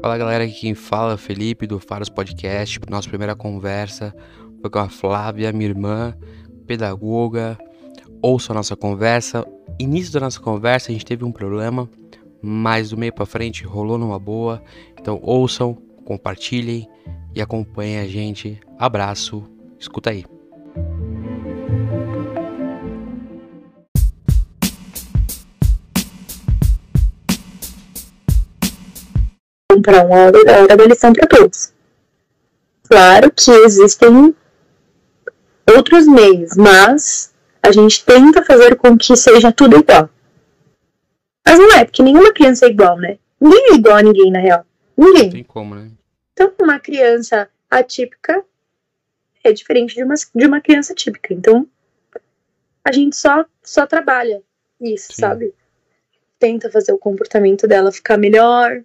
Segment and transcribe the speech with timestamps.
[0.00, 2.80] Fala galera, aqui quem fala é Felipe do Faros Podcast.
[2.88, 4.14] Nossa primeira conversa
[4.58, 6.16] foi com a Flávia, minha irmã,
[6.66, 7.58] pedagoga.
[8.22, 9.46] Ouça a nossa conversa.
[9.78, 11.86] Início da nossa conversa a gente teve um problema,
[12.40, 14.62] mas do meio para frente rolou numa boa.
[14.98, 16.88] Então ouçam, compartilhem
[17.34, 18.58] e acompanhem a gente.
[18.78, 19.44] Abraço,
[19.78, 20.24] escuta aí.
[29.80, 31.72] Para hora, hora da lição para todos.
[32.88, 34.34] Claro que existem
[35.76, 40.10] outros meios, mas a gente tenta fazer com que seja tudo igual.
[41.46, 43.18] Mas não é, porque nenhuma criança é igual, né?
[43.40, 44.66] Ninguém é igual a ninguém, na real.
[44.96, 45.30] Ninguém.
[45.30, 45.90] Tem como, né?
[46.32, 48.44] Então, uma criança atípica
[49.42, 51.32] é diferente de uma, de uma criança típica.
[51.32, 51.66] Então,
[52.84, 54.42] a gente só, só trabalha
[54.80, 55.20] isso, Sim.
[55.20, 55.54] sabe?
[56.38, 58.82] Tenta fazer o comportamento dela ficar melhor,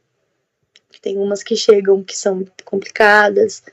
[1.06, 3.64] tem umas que chegam que são complicadas,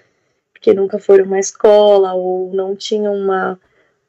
[0.53, 3.59] porque nunca foram uma escola ou não tinham uma,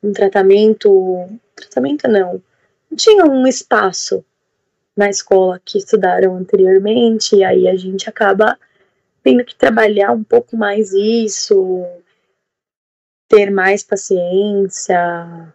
[0.03, 1.25] um tratamento.
[1.55, 2.44] Tratamento não.
[2.91, 4.25] Não tinham um espaço
[4.94, 8.59] na escola que estudaram anteriormente, e aí a gente acaba
[9.23, 11.86] tendo que trabalhar um pouco mais isso,
[13.30, 15.53] ter mais paciência,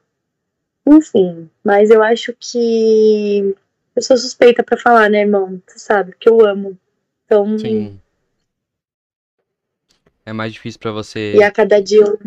[0.86, 1.50] enfim.
[1.62, 3.55] Mas eu acho que
[3.94, 5.61] eu sou suspeita para falar, né, irmão?
[5.66, 6.78] Você sabe que eu amo
[7.29, 7.59] então.
[7.59, 8.01] Sim.
[10.25, 11.34] É mais difícil para você.
[11.34, 12.01] E a cada dia.
[12.01, 12.19] Eu...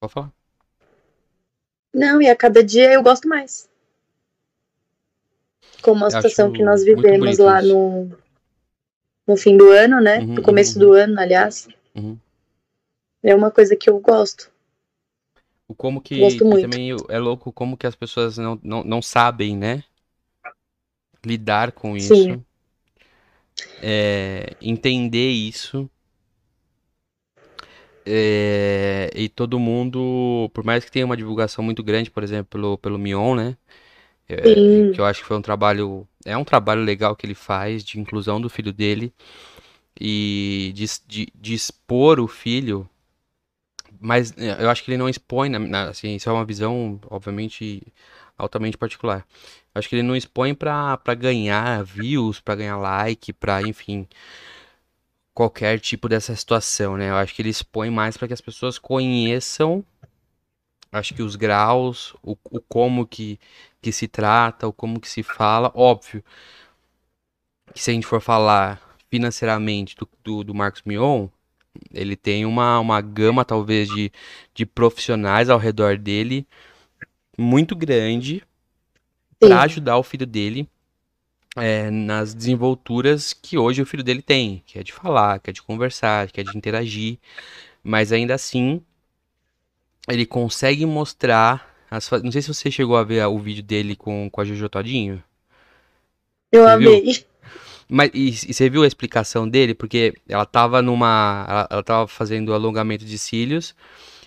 [0.00, 0.32] Pode falar?
[1.92, 3.68] Não, e a cada dia eu gosto mais.
[5.82, 8.10] Como a situação que nós vivemos lá no,
[9.26, 10.20] no fim do ano, né?
[10.20, 10.86] Uhum, no começo uhum.
[10.86, 11.68] do ano, aliás.
[11.94, 12.18] Uhum.
[13.22, 14.50] É uma coisa que eu gosto.
[15.68, 16.68] O como que, gosto muito.
[16.68, 19.84] também é louco como que as pessoas não, não, não sabem, né?
[21.24, 22.42] Lidar com isso.
[23.82, 25.88] É, entender isso.
[28.06, 32.78] É, e todo mundo, por mais que tenha uma divulgação muito grande, por exemplo, pelo,
[32.78, 33.56] pelo Mion, né?
[34.28, 34.42] É,
[34.92, 36.06] que eu acho que foi um trabalho.
[36.24, 39.12] É um trabalho legal que ele faz de inclusão do filho dele
[40.00, 42.88] e de, de, de expor o filho.
[44.00, 47.00] Mas é, eu acho que ele não expõe, na, na, assim, isso é uma visão,
[47.08, 47.82] obviamente,
[48.38, 49.26] altamente particular.
[49.74, 54.06] Acho que ele não expõe pra ganhar views, pra ganhar like, pra, enfim,
[55.34, 57.10] qualquer tipo dessa situação, né?
[57.10, 59.84] Eu acho que ele expõe mais para que as pessoas conheçam,
[60.92, 63.38] acho que os graus, o, o como que,
[63.82, 65.72] que se trata, o como que se fala.
[65.74, 66.24] Óbvio
[67.74, 68.80] que se a gente for falar
[69.10, 71.28] financeiramente do, do, do Marcos Mion,
[71.92, 74.12] ele tem uma, uma gama, talvez, de,
[74.54, 76.46] de profissionais ao redor dele
[77.36, 78.42] muito grande
[79.38, 80.68] para ajudar o filho dele
[81.56, 85.52] é, nas desenvolturas que hoje o filho dele tem, que é de falar, que é
[85.52, 87.18] de conversar, que é de interagir,
[87.82, 88.82] mas ainda assim
[90.08, 94.28] ele consegue mostrar as, não sei se você chegou a ver o vídeo dele com,
[94.30, 95.22] com a Jojo Todinho.
[96.50, 97.24] Eu amei.
[97.88, 99.74] Mas e, e, você viu a explicação dele?
[99.74, 101.44] Porque ela tava numa.
[101.48, 103.74] Ela, ela tava fazendo alongamento de cílios.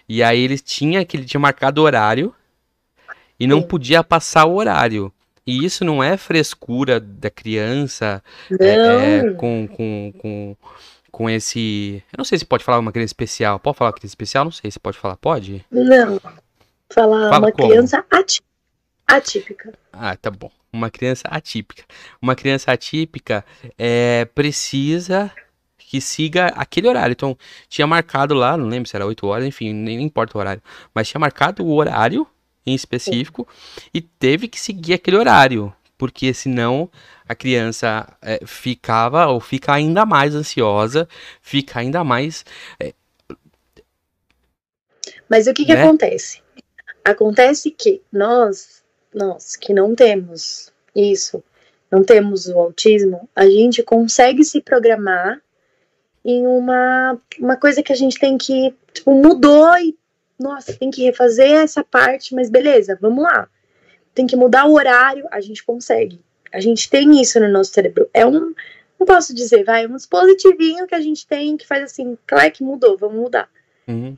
[0.07, 2.33] E aí ele tinha que ele tinha marcado horário
[3.39, 3.67] e não Sim.
[3.67, 5.11] podia passar o horário.
[5.45, 8.21] E isso não é frescura da criança
[8.59, 10.57] é, é, com, com, com,
[11.09, 12.03] com esse.
[12.11, 13.57] Eu não sei se pode falar uma criança especial.
[13.57, 14.43] Pode falar criança especial?
[14.43, 15.15] Não sei se pode falar.
[15.15, 15.65] Pode?
[15.71, 16.19] Não.
[16.93, 17.69] Falar Fala uma como?
[17.69, 18.05] criança
[19.07, 19.73] atípica.
[19.93, 20.51] Ah, tá bom.
[20.71, 21.83] Uma criança atípica.
[22.21, 23.45] Uma criança atípica
[23.77, 25.31] é, precisa
[25.77, 27.13] que siga aquele horário.
[27.13, 27.37] Então,
[27.69, 30.61] tinha marcado lá, não lembro se era 8 horas, enfim, nem importa o horário.
[30.93, 32.27] Mas tinha marcado o horário
[32.67, 33.89] em específico Sim.
[33.93, 36.89] e teve que seguir aquele horário, porque senão
[37.27, 41.07] a criança é, ficava ou fica ainda mais ansiosa,
[41.41, 42.45] fica ainda mais.
[42.79, 42.93] É...
[45.29, 45.83] Mas o que, que né?
[45.83, 46.41] acontece?
[47.03, 48.83] Acontece que nós,
[49.13, 51.41] nós que não temos isso,
[51.89, 55.41] não temos o autismo, a gente consegue se programar
[56.23, 59.96] em uma, uma coisa que a gente tem que, tipo, mudou e
[60.39, 63.49] nossa, tem que refazer essa parte, mas beleza, vamos lá.
[64.13, 66.21] Tem que mudar o horário, a gente consegue.
[66.51, 68.09] A gente tem isso no nosso cérebro.
[68.13, 68.53] É um,
[68.99, 72.17] não posso dizer, vai, um dispositivinho que a gente tem que faz assim,
[72.53, 73.49] que mudou, vamos mudar.
[73.87, 74.17] Uhum.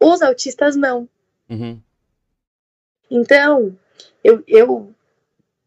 [0.00, 1.08] Os autistas não.
[1.48, 1.80] Uhum.
[3.10, 3.76] Então,
[4.22, 4.94] eu, eu,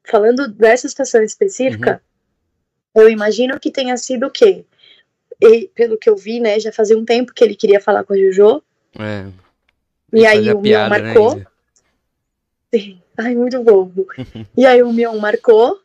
[0.03, 2.01] falando dessa situação específica,
[2.95, 3.03] uhum.
[3.03, 4.65] eu imagino que tenha sido o quê?
[5.41, 8.13] E, pelo que eu vi, né, já fazia um tempo que ele queria falar com
[8.13, 8.63] a Jojo.
[8.97, 9.42] É.
[10.13, 11.35] E aí o Mion marcou.
[11.35, 11.45] Né,
[12.73, 13.01] Sim.
[13.17, 14.07] Ai, muito bobo.
[14.55, 15.79] e aí o Mion marcou.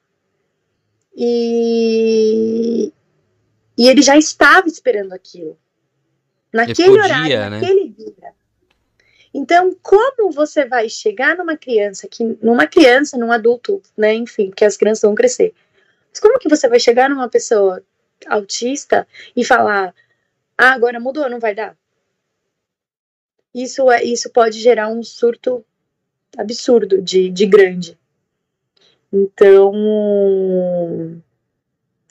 [1.16, 2.92] E.
[3.76, 5.58] E ele já estava esperando aquilo.
[6.52, 7.48] Naquele podia, horário, né?
[7.50, 8.32] naquele dia.
[9.32, 14.64] Então, como você vai chegar numa criança, que numa criança, num adulto, né, enfim, que
[14.64, 15.54] as crianças vão crescer.
[16.10, 17.82] Mas como que você vai chegar numa pessoa
[18.26, 19.94] autista e falar:
[20.56, 21.76] "Ah, agora mudou, não vai dar"?
[23.54, 25.64] Isso é, isso pode gerar um surto
[26.36, 27.98] absurdo de, de grande.
[29.12, 29.72] Então,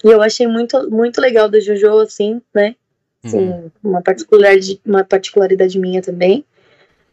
[0.04, 2.75] eu achei muito, muito legal do Jojo, assim, né?
[3.24, 3.72] Assim, uhum.
[3.84, 6.45] uma, particularidade, uma particularidade minha também,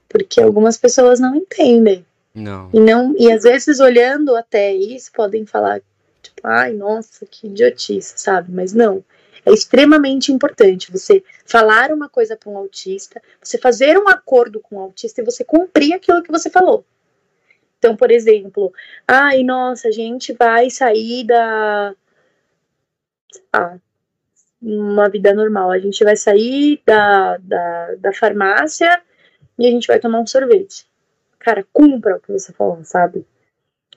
[0.09, 2.05] porque algumas pessoas não entendem.
[2.35, 2.71] Não.
[2.73, 5.81] E, não, e às vezes, olhando até isso, podem falar,
[6.23, 8.53] tipo, ai, nossa, que idiotice, sabe?
[8.53, 9.05] Mas não.
[9.46, 14.76] É extremamente importante você falar uma coisa para um autista, você fazer um acordo com
[14.76, 16.85] o autista e você cumprir aquilo que você falou.
[17.79, 18.73] Então, por exemplo,
[19.06, 21.94] ai, nossa, a gente vai sair da.
[23.52, 23.76] Ah,
[24.62, 25.70] uma vida normal.
[25.70, 29.02] A gente vai sair da, da, da farmácia
[29.58, 30.87] e a gente vai tomar um sorvete.
[31.38, 33.26] Cara, cumpra o que você falou, sabe?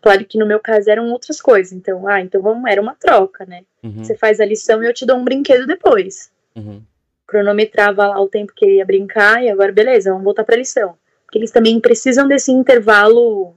[0.02, 1.74] Claro que no meu caso eram outras coisas.
[1.74, 3.64] Então, ah, então vamos, era uma troca, né?
[3.84, 4.04] Uhum.
[4.04, 6.32] Você faz a lição e eu te dou um brinquedo depois.
[6.56, 6.82] Uhum.
[7.26, 10.96] Cronometrava lá o tempo que ele ia brincar e agora, beleza, vamos voltar pra lição.
[11.26, 13.54] Porque eles também precisam desse intervalo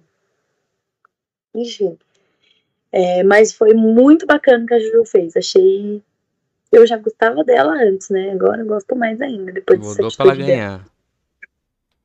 [1.54, 1.98] enfim.
[2.92, 5.36] É, mas foi muito bacana que a Juju fez.
[5.36, 6.02] Achei.
[6.72, 8.30] Eu já gostava dela antes, né?
[8.32, 9.52] Agora eu gosto mais ainda.
[9.52, 10.84] Depois Mudou pra ela ganhar.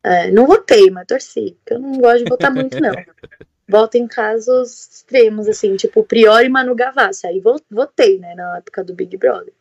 [0.03, 1.57] É, não votei, mas torci.
[1.59, 2.93] Porque eu não gosto de votar muito, não.
[3.67, 7.25] Voto em casos extremos, assim, tipo Priori e Manu Gavassi.
[7.27, 8.35] Aí votei, né?
[8.35, 9.53] Na época do Big Brother.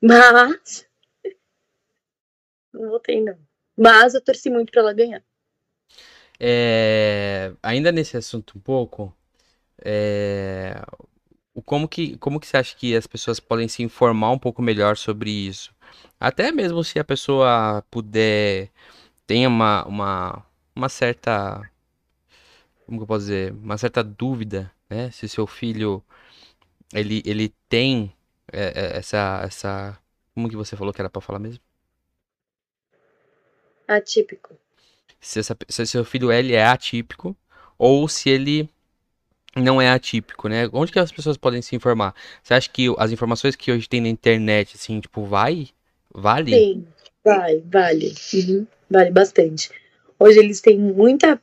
[0.00, 0.86] Mas.
[2.72, 3.38] Não votei, não.
[3.76, 5.22] Mas eu torci muito pra ela ganhar.
[6.38, 9.14] É, ainda nesse assunto um pouco,
[9.82, 10.82] é,
[11.64, 14.96] como, que, como que você acha que as pessoas podem se informar um pouco melhor
[14.96, 15.74] sobre isso?
[16.18, 18.70] Até mesmo se a pessoa puder,
[19.26, 21.62] tenha uma, uma, uma certa,
[22.86, 25.10] como que eu posso dizer, uma certa dúvida, né?
[25.10, 26.02] Se seu filho,
[26.92, 28.12] ele, ele tem
[28.52, 29.98] é, é essa, essa,
[30.34, 31.62] como que você falou que era para falar mesmo?
[33.88, 34.58] Atípico
[35.24, 37.34] se, essa, se seu filho ele é atípico
[37.78, 38.68] ou se ele
[39.56, 40.68] não é atípico, né?
[40.72, 42.14] Onde que as pessoas podem se informar?
[42.42, 45.68] Você acha que as informações que hoje tem na internet, assim, tipo, vai?
[46.12, 46.50] Vale?
[46.50, 46.86] Sim,
[47.24, 48.14] vai, vale.
[48.34, 49.70] Uhum, vale bastante.
[50.18, 51.40] Hoje eles têm muita.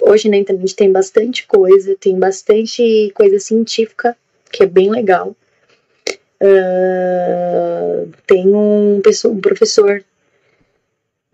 [0.00, 4.16] Hoje na internet tem bastante coisa, tem bastante coisa científica,
[4.50, 5.36] que é bem legal.
[6.40, 10.04] Uh, tem um, um professor,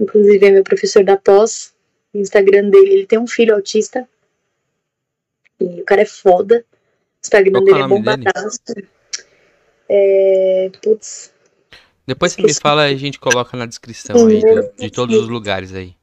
[0.01, 1.75] inclusive é meu professor da pós,
[2.15, 4.09] o Instagram dele, ele tem um filho autista.
[5.61, 6.65] E o cara é foda.
[6.73, 8.59] O Instagram Qual dele é bombadaço.
[9.89, 10.71] É.
[10.81, 11.33] Putz.
[12.07, 15.75] Depois você me fala a gente coloca na descrição aí de, de todos os lugares
[15.75, 15.95] aí.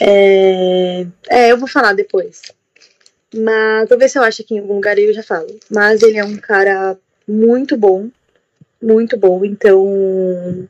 [0.00, 1.06] É...
[1.28, 2.42] é, eu vou falar depois.
[3.34, 5.48] Mas vou ver se eu acho aqui em algum lugar e eu já falo.
[5.70, 8.10] Mas ele é um cara muito bom.
[8.80, 9.44] Muito bom.
[9.44, 10.68] Então.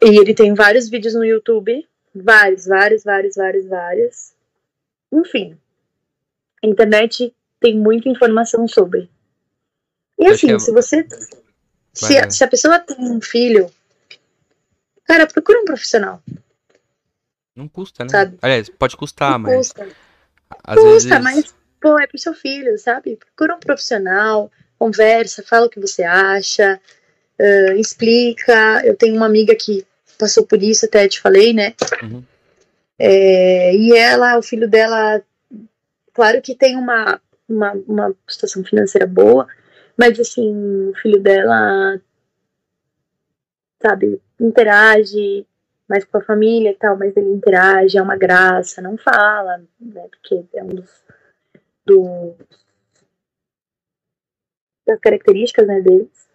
[0.00, 4.32] E ele tem vários vídeos no YouTube Vários, vários, vários, vários, vários.
[5.12, 5.58] Enfim,
[6.62, 9.08] a internet tem muita informação sobre.
[10.18, 10.58] E assim, é...
[10.58, 11.06] se você.
[11.92, 13.68] Se a, se a, pessoa tem um filho,
[15.04, 16.22] cara, procura um profissional.
[17.58, 18.08] Não custa, né?
[18.08, 18.38] Sabe?
[18.40, 19.56] Aliás, pode custar, Não mas.
[19.56, 19.88] Custa,
[20.62, 21.24] Às custa vezes...
[21.24, 23.16] mas, pô, é pro seu filho, sabe?
[23.16, 24.48] Procura um profissional,
[24.78, 26.80] conversa, fala o que você acha,
[27.36, 28.80] uh, explica.
[28.84, 29.84] Eu tenho uma amiga que
[30.16, 31.74] passou por isso, até te falei, né?
[32.00, 32.22] Uhum.
[32.96, 35.20] É, e ela, o filho dela,
[36.14, 39.48] claro que tem uma, uma, uma situação financeira boa,
[39.96, 42.00] mas assim, o filho dela,
[43.82, 45.44] sabe, interage
[45.88, 50.08] mais com a família e tal, mas ele interage, é uma graça, não fala, né?
[50.08, 51.04] Porque é um dos,
[51.86, 52.34] do,
[54.86, 56.28] das características né, deles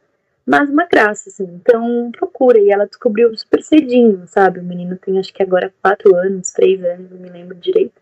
[0.46, 1.46] mas uma graça, assim.
[1.46, 2.60] Então, procura.
[2.60, 4.60] E ela descobriu super cedinho, sabe?
[4.60, 8.02] O menino tem acho que agora quatro anos, três anos, não me lembro direito.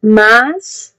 [0.00, 0.96] Mas.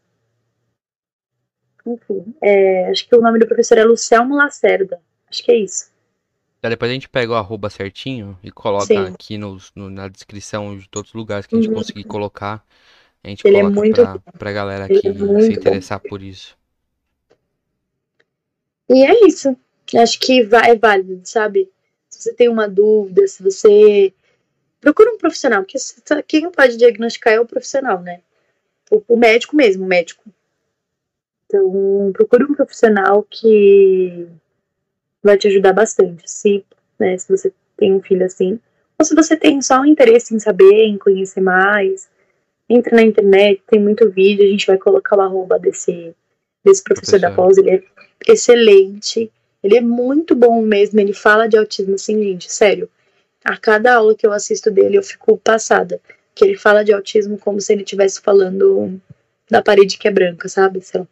[1.86, 5.02] Enfim, é, acho que o nome do professor é Lucelmo Lacerda.
[5.30, 5.92] Acho que é isso.
[6.62, 8.98] Já depois a gente pega o arroba certinho e coloca Sim.
[8.98, 11.76] aqui no, no, na descrição de todos os lugares que a gente uhum.
[11.76, 12.66] conseguir colocar.
[13.24, 16.10] A gente Ele é coloca é muito pra, pra galera aqui é se interessar bom.
[16.10, 16.58] por isso.
[18.90, 19.56] E é isso.
[19.96, 21.70] Acho que vai, é válido, sabe?
[22.10, 24.14] Se você tem uma dúvida, se você.
[24.82, 28.22] Procura um profissional, porque tá, quem pode diagnosticar é o profissional, né?
[28.90, 30.24] O, o médico mesmo, o médico.
[31.46, 34.28] Então, procure um profissional que
[35.24, 36.24] vai te ajudar bastante.
[36.26, 36.64] Se,
[37.00, 38.60] né, se você tem um filho assim,
[38.98, 42.10] ou se você tem só um interesse em saber, em conhecer mais,
[42.70, 46.14] entra na internet, tem muito vídeo, a gente vai colocar o arroba desse,
[46.64, 47.84] desse professor, da pós, ele é
[48.28, 49.32] excelente,
[49.64, 52.90] ele é muito bom mesmo, ele fala de autismo assim, gente, sério.
[53.44, 56.00] A cada aula que eu assisto dele, eu fico passada.
[56.36, 59.00] Que ele fala de autismo como se ele estivesse falando
[59.50, 60.82] da parede que é branca, sabe?
[60.82, 61.08] Sei lá.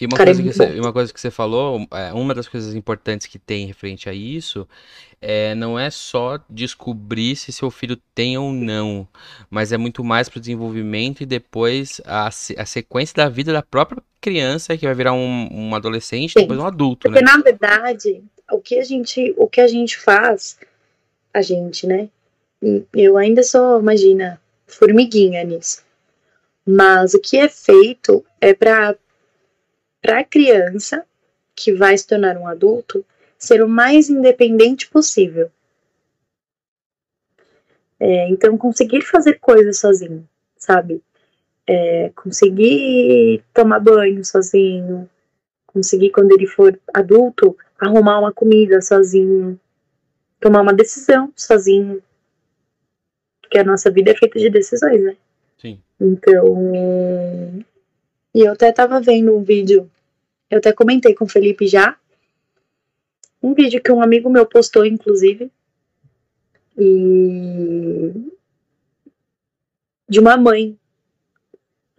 [0.00, 2.34] E uma, Cara, é coisa, é que você, uma coisa que você falou, é, uma
[2.34, 4.68] das coisas importantes que tem referente a isso
[5.20, 9.08] é, não é só descobrir se seu filho tem ou não,
[9.50, 13.62] mas é muito mais para o desenvolvimento e depois a, a sequência da vida da
[13.62, 16.40] própria criança, que vai virar um, um adolescente, Sim.
[16.40, 17.30] depois um adulto, Porque, né?
[17.30, 20.58] na verdade, o que a gente, o que a gente faz,
[21.32, 22.08] a gente, né?
[22.92, 25.84] Eu ainda sou, imagina, formiguinha nisso.
[26.66, 28.96] Mas o que é feito é para
[30.00, 31.04] para a criança
[31.54, 33.04] que vai se tornar um adulto
[33.38, 35.50] ser o mais independente possível.
[37.98, 41.02] É, então, conseguir fazer coisas sozinho, sabe?
[41.66, 45.08] É, conseguir tomar banho sozinho,
[45.66, 49.58] conseguir, quando ele for adulto, arrumar uma comida sozinho,
[50.40, 52.02] tomar uma decisão sozinho.
[53.40, 55.16] Porque a nossa vida é feita de decisões, né?
[55.58, 55.80] Sim.
[56.00, 57.64] Então.
[58.36, 59.90] E eu até tava vendo um vídeo,
[60.50, 61.98] eu até comentei com o Felipe já,
[63.42, 65.50] um vídeo que um amigo meu postou, inclusive,
[66.76, 68.12] e
[70.06, 70.78] de uma mãe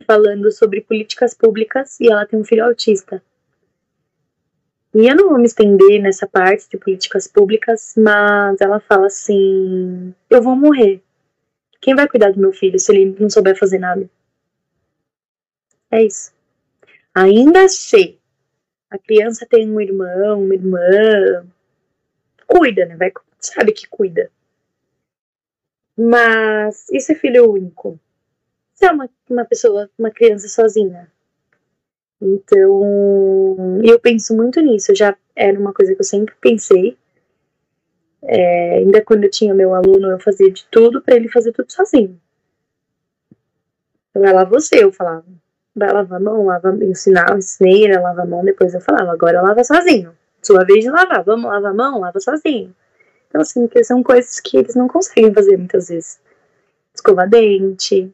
[0.06, 3.20] falando sobre políticas públicas e ela tem um filho autista.
[4.94, 10.14] E eu não vou me estender nessa parte de políticas públicas, mas ela fala assim:
[10.30, 11.02] eu vou morrer.
[11.82, 14.08] Quem vai cuidar do meu filho se ele não souber fazer nada?
[15.92, 16.34] É isso.
[17.14, 18.20] Ainda se
[18.90, 21.48] a criança tem um irmão, uma irmã,
[22.46, 22.96] cuida, né?
[22.96, 24.32] Vai, sabe que cuida.
[25.98, 28.00] Mas se é filho único?
[28.74, 31.12] Se é uma, uma pessoa, uma criança sozinha?
[32.22, 34.94] Então, eu penso muito nisso.
[34.96, 36.98] Já era uma coisa que eu sempre pensei.
[38.22, 41.72] É, ainda quando eu tinha meu aluno, eu fazia de tudo para ele fazer tudo
[41.72, 42.20] sozinho.
[44.14, 45.26] Vai lá você, eu falava
[45.78, 49.12] vai lavar a mão, lava, ensinar, ensinei ele a lavar a mão, depois eu falava,
[49.12, 50.12] agora lava sozinho.
[50.42, 52.76] Sua vez de lavar, vamos lavar a mão, lava sozinho.
[53.28, 56.20] Então, assim, que são coisas que eles não conseguem fazer muitas vezes.
[56.94, 58.12] Escovar dente,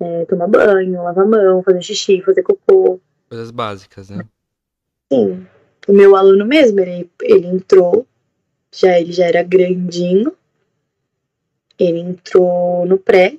[0.00, 3.00] é, tomar banho, lavar a mão, fazer xixi, fazer cocô.
[3.28, 4.24] Coisas básicas, né?
[5.12, 5.46] Sim.
[5.86, 8.06] O meu aluno mesmo, ele, ele entrou,
[8.72, 10.32] já ele já era grandinho,
[11.78, 13.36] ele entrou no pré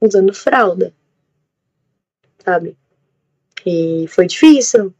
[0.00, 0.92] usando fralda
[2.44, 2.76] sabe?
[3.64, 4.94] E foi difícil.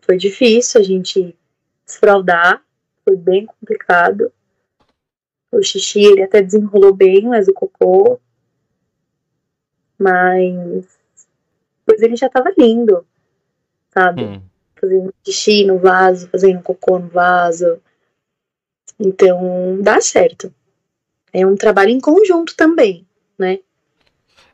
[0.00, 1.36] Foi difícil a gente
[1.84, 2.62] desfraudar.
[3.04, 4.32] Foi bem complicado.
[5.50, 8.20] O xixi ele até desenrolou bem, mas o cocô.
[9.98, 10.98] Mas.
[11.86, 13.06] Depois ele já tava lindo,
[13.90, 14.22] sabe?
[14.22, 14.42] Hum.
[14.78, 17.80] Fazendo xixi no vaso, fazendo cocô no vaso.
[19.00, 20.54] Então, dá certo.
[21.32, 23.06] É um trabalho em conjunto também,
[23.38, 23.60] né?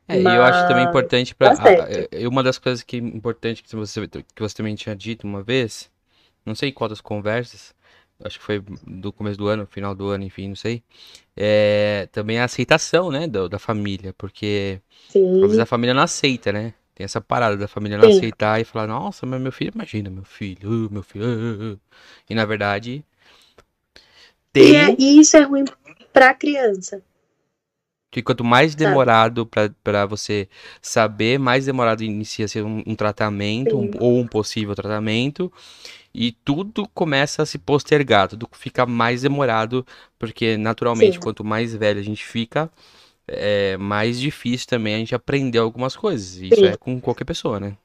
[0.07, 0.35] É, Mas...
[0.35, 1.71] eu acho também importante para tá
[2.11, 5.43] é, uma das coisas que é importante que você que você também tinha dito uma
[5.43, 5.91] vez,
[6.45, 7.75] não sei qual das conversas,
[8.23, 10.83] acho que foi do começo do ano, final do ano, enfim, não sei.
[11.37, 15.37] É também a aceitação, né, da, da família, porque Sim.
[15.37, 16.75] às vezes a família não aceita, né?
[16.95, 18.19] Tem essa parada da família não Sim.
[18.19, 21.25] aceitar e falar, nossa, mas meu filho, imagina, meu filho, uh, meu filho.
[21.25, 21.81] Uh, uh.
[22.31, 23.05] E na verdade.
[24.53, 24.71] Tem...
[24.71, 25.65] E, é, e isso é ruim
[26.13, 27.03] pra criança.
[28.15, 29.45] Que quanto mais demorado
[29.83, 30.49] para você
[30.81, 35.53] saber, mais demorado inicia ser um, um tratamento um, ou um possível tratamento.
[36.15, 39.85] E tudo começa a se postergar, tudo fica mais demorado,
[40.17, 41.21] porque naturalmente, Sim.
[41.21, 42.71] quanto mais velho a gente fica,
[43.27, 46.37] é mais difícil também a gente aprender algumas coisas.
[46.37, 46.67] Isso Sim.
[46.67, 47.77] é com qualquer pessoa, né?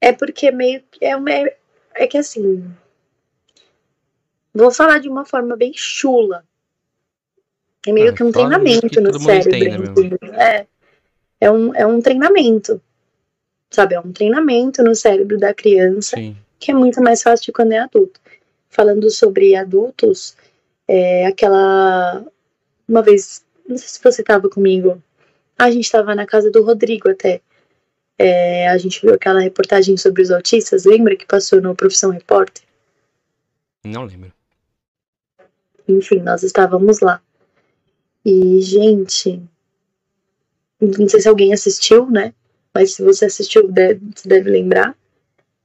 [0.00, 2.66] É porque meio é uma, é que assim,
[4.54, 6.46] vou falar de uma forma bem chula,
[7.86, 9.94] é meio ah, que um treinamento que no cérebro.
[9.94, 10.66] Tem, né, é,
[11.40, 12.80] é, um, é um treinamento.
[13.70, 13.94] Sabe?
[13.94, 16.36] É um treinamento no cérebro da criança Sim.
[16.58, 18.20] que é muito mais fácil de quando é adulto.
[18.68, 20.36] Falando sobre adultos,
[20.88, 22.24] é aquela.
[22.88, 25.02] Uma vez, não sei se você estava comigo.
[25.58, 27.40] A gente estava na casa do Rodrigo até.
[28.18, 32.64] É, a gente viu aquela reportagem sobre os autistas, lembra que passou no Profissão Repórter?
[33.84, 34.32] Não lembro.
[35.86, 37.20] Enfim, nós estávamos lá.
[38.26, 39.40] E, gente,
[40.80, 42.34] não sei se alguém assistiu, né?
[42.74, 44.96] Mas se você assistiu, deve, você deve lembrar.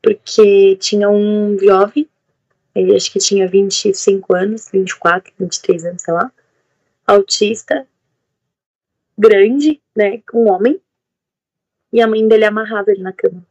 [0.01, 2.07] Porque tinha um jovem
[2.73, 6.31] ele acho que tinha 25 anos, 24, 23 anos, sei lá.
[7.05, 7.87] Autista,
[9.17, 10.21] grande, né?
[10.33, 10.81] Um homem.
[11.91, 13.45] E a mãe dele amarrava ele na cama.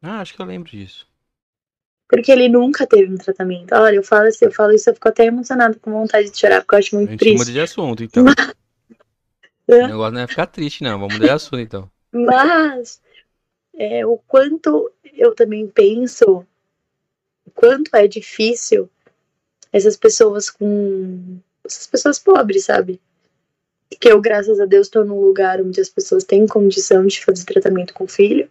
[0.00, 1.06] Ah, acho que eu lembro disso.
[2.08, 3.74] Porque ele nunca teve um tratamento.
[3.74, 6.62] Olha, eu falo assim, eu falo isso, eu fico até emocionado com vontade de chorar,
[6.62, 7.38] porque eu acho muito triste.
[7.38, 8.24] Muda de assunto, então.
[9.68, 10.98] o negócio não é ficar triste, não.
[10.98, 11.90] Vamos mudar de assunto, então.
[12.10, 13.00] Mas
[13.76, 16.46] é, o quanto eu também penso
[17.46, 18.88] o quanto é difícil
[19.72, 21.38] essas pessoas com.
[21.64, 23.00] essas pessoas pobres, sabe?
[24.00, 27.44] Que eu, graças a Deus, estou num lugar onde as pessoas têm condição de fazer
[27.44, 28.50] tratamento com o filho.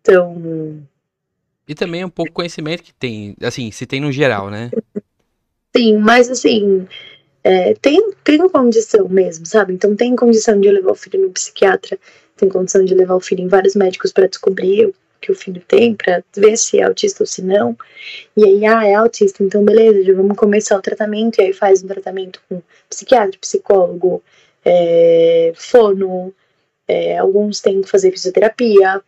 [0.00, 0.82] Então.
[1.72, 4.70] E também um pouco conhecimento que tem, assim, se tem no geral, né?
[5.74, 6.86] Sim, mas assim,
[7.42, 9.72] é, tem, tem condição mesmo, sabe?
[9.72, 11.98] Então tem condição de levar o filho no psiquiatra,
[12.36, 15.62] tem condição de levar o filho em vários médicos para descobrir o que o filho
[15.66, 17.74] tem, para ver se é autista ou se não.
[18.36, 21.82] E aí, ah, é autista, então beleza, já vamos começar o tratamento, e aí faz
[21.82, 22.60] um tratamento com
[22.90, 24.22] psiquiatra, psicólogo,
[24.62, 26.34] é, fono,
[26.86, 29.00] é, alguns têm que fazer fisioterapia,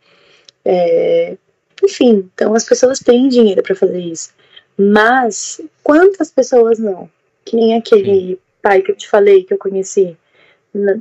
[0.65, 1.37] é,
[1.83, 4.33] enfim, então as pessoas têm dinheiro para fazer isso.
[4.77, 7.11] Mas quantas pessoas não?
[7.45, 8.39] Que nem aquele Sim.
[8.63, 10.17] pai que eu te falei que eu conheci,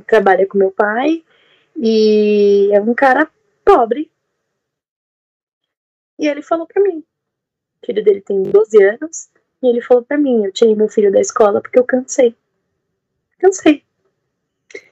[0.06, 1.22] trabalha com meu pai
[1.76, 3.28] e é um cara
[3.64, 4.10] pobre.
[6.18, 7.02] E ele falou para mim.
[7.82, 9.28] O filho dele tem 12 anos
[9.62, 12.34] e ele falou para mim, eu tirei meu filho da escola porque eu cansei.
[13.38, 13.82] Cansei.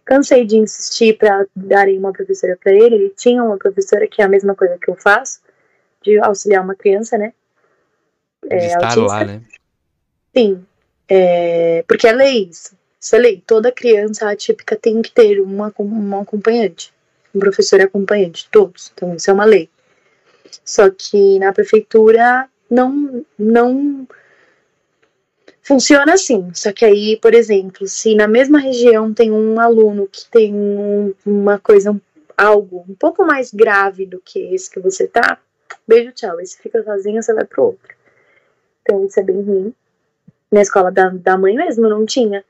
[0.04, 2.96] Cansei de insistir para darem uma professora para ele.
[2.96, 5.40] Ele tinha uma professora que é a mesma coisa que eu faço,
[6.02, 7.32] de auxiliar uma criança, né?
[8.48, 9.06] É, de estar autista.
[9.06, 9.42] lá, né?
[10.36, 10.64] Sim.
[11.08, 12.76] É, porque é lei isso.
[13.00, 13.42] Isso é lei.
[13.46, 16.92] Toda criança atípica tem que ter uma, uma acompanhante.
[17.34, 18.48] Um professor acompanhante.
[18.50, 18.92] Todos.
[18.94, 19.68] Então, isso é uma lei.
[20.64, 24.06] Só que na prefeitura não, não
[25.62, 30.28] Funciona assim, só que aí, por exemplo, se na mesma região tem um aluno que
[30.28, 31.96] tem um, uma coisa,
[32.36, 35.38] algo um pouco mais grave do que esse que você tá,
[35.86, 36.40] beijo, tchau.
[36.40, 37.94] Esse fica sozinho, você vai pro outro.
[38.82, 39.74] Então isso é bem ruim.
[40.50, 42.44] Na escola da, da mãe mesmo não tinha.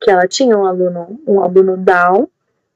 [0.00, 2.28] Que ela tinha um aluno, um aluno Down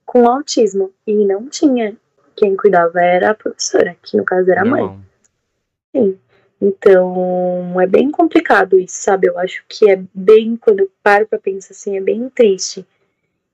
[0.04, 0.92] com autismo.
[1.06, 1.96] E não tinha.
[2.36, 4.98] Quem cuidava era a professora, que no caso era a mãe.
[5.94, 6.18] Sim.
[6.60, 9.26] Então, é bem complicado isso, sabe?
[9.26, 12.86] Eu acho que é bem, quando eu paro pra pensar assim, é bem triste.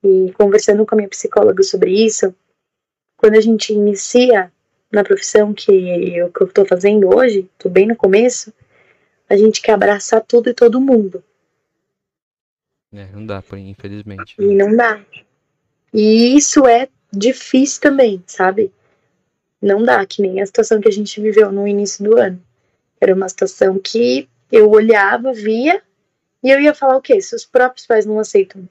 [0.04, 2.34] E conversando com a minha psicóloga sobre isso,
[3.16, 4.52] quando a gente inicia
[4.90, 5.70] na profissão que
[6.16, 8.52] eu, que eu tô fazendo hoje, tô bem no começo,
[9.28, 11.22] a gente quer abraçar tudo e todo mundo.
[12.92, 14.34] É, não dá, infelizmente.
[14.38, 15.04] E não dá.
[15.92, 18.72] E isso é difícil também, sabe?
[19.60, 22.42] Não dá, que nem a situação que a gente viveu no início do ano.
[23.00, 25.82] Era uma situação que eu olhava, via,
[26.42, 27.20] e eu ia falar o quê?
[27.20, 28.68] Se os próprios pais não aceitam.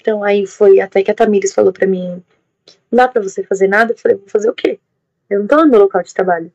[0.00, 2.22] Então aí foi até que a Tamires falou para mim:
[2.90, 3.92] não dá pra você fazer nada?
[3.92, 4.78] Eu falei: vou fazer o quê?
[5.28, 6.52] Eu não tô no meu local de trabalho.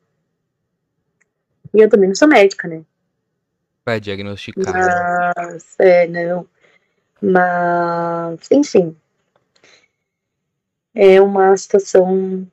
[1.73, 2.83] E eu também não sou médica, né?
[3.85, 5.33] Vai diagnosticar.
[5.35, 6.47] Mas, é, não.
[7.21, 8.95] Mas, enfim.
[10.95, 12.47] É uma situação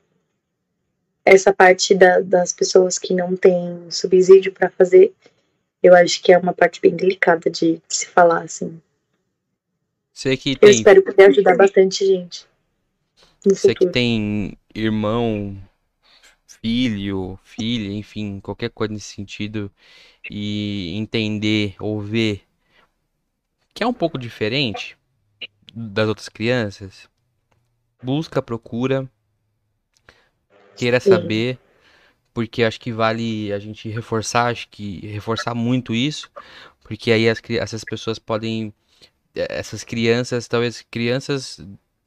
[1.24, 5.12] essa parte da, das pessoas que não têm subsídio para fazer,
[5.82, 8.80] eu acho que é uma parte bem delicada de, de se falar, assim.
[10.12, 10.70] Sei que eu tem...
[10.70, 12.46] espero poder ajudar bastante gente.
[13.54, 15.56] Sei que tem irmão,
[16.62, 19.70] filho, filha, enfim, qualquer coisa nesse sentido,
[20.30, 22.42] e entender ou ver
[23.74, 24.98] que é um pouco diferente
[25.74, 27.08] das outras crianças,
[28.02, 29.10] busca, procura,
[30.76, 31.58] queira saber,
[32.34, 36.30] porque acho que vale a gente reforçar, acho que reforçar muito isso,
[36.82, 38.74] porque aí as, essas pessoas podem,
[39.34, 41.60] eh, essas crianças, talvez crianças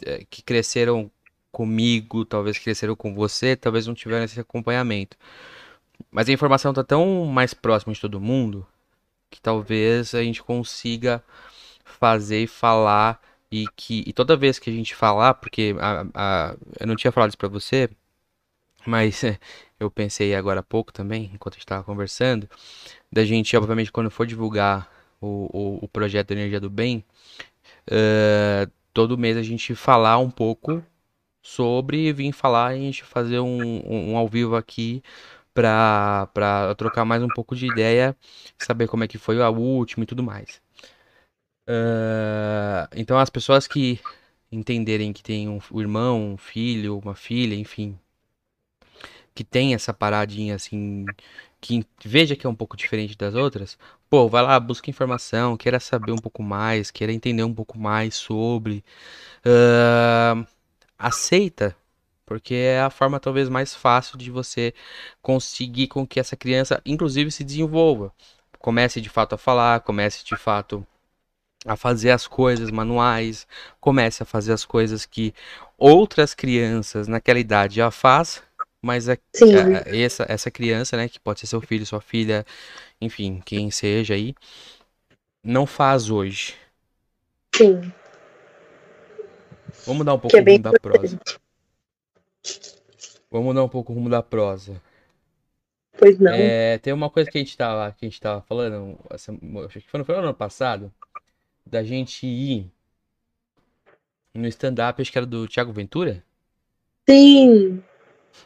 [0.05, 1.11] é, que cresceram
[1.53, 5.15] comigo, talvez cresceram com você, talvez não tiveram esse acompanhamento.
[6.11, 8.65] Mas a informação está tão mais próxima de todo mundo
[9.29, 11.23] que talvez a gente consiga
[11.85, 16.55] fazer e falar e que e toda vez que a gente falar, porque a, a,
[16.79, 17.89] eu não tinha falado isso para você,
[18.85, 19.21] mas
[19.79, 22.49] eu pensei agora há pouco também, enquanto estava conversando,
[23.11, 24.89] da gente, obviamente, quando for divulgar
[25.21, 27.05] o, o, o projeto Energia do Bem,
[27.89, 30.83] uh, todo mês a gente falar um pouco
[31.43, 35.03] sobre, vir falar e a gente fazer um, um, um ao vivo aqui
[35.53, 36.27] para
[36.77, 38.17] trocar mais um pouco de ideia,
[38.57, 40.61] saber como é que foi a última e tudo mais.
[41.69, 43.99] Uh, então as pessoas que
[44.51, 47.97] entenderem que tem um, um irmão, um filho, uma filha, enfim,
[49.33, 51.05] que tem essa paradinha assim,
[51.61, 53.77] que veja que é um pouco diferente das outras,
[54.09, 58.15] pô, vai lá, busca informação, queira saber um pouco mais, queira entender um pouco mais
[58.15, 58.83] sobre.
[59.45, 60.45] Uh,
[60.97, 61.75] aceita,
[62.25, 64.73] porque é a forma talvez mais fácil de você
[65.21, 68.13] conseguir com que essa criança, inclusive, se desenvolva.
[68.59, 70.85] Comece de fato a falar, comece de fato
[71.65, 73.47] a fazer as coisas manuais,
[73.79, 75.33] comece a fazer as coisas que
[75.77, 78.43] outras crianças naquela idade já faz,
[78.81, 82.45] mas a, a, essa, essa criança, né, que pode ser seu filho, sua filha,
[82.99, 84.35] enfim, quem seja aí,
[85.43, 86.55] não faz hoje.
[87.55, 87.93] Sim.
[89.85, 91.19] Vamos dar um pouco é o rumo da prosa.
[93.29, 94.81] Vamos dar um pouco o rumo da prosa.
[95.97, 96.31] Pois não.
[96.33, 99.31] É, tem uma coisa que a gente tava, que a gente tava falando, acho
[99.79, 100.91] que foi no ano passado,
[101.65, 102.71] da gente ir
[104.33, 106.23] no stand-up, acho que era do Thiago Ventura.
[107.07, 107.83] Sim.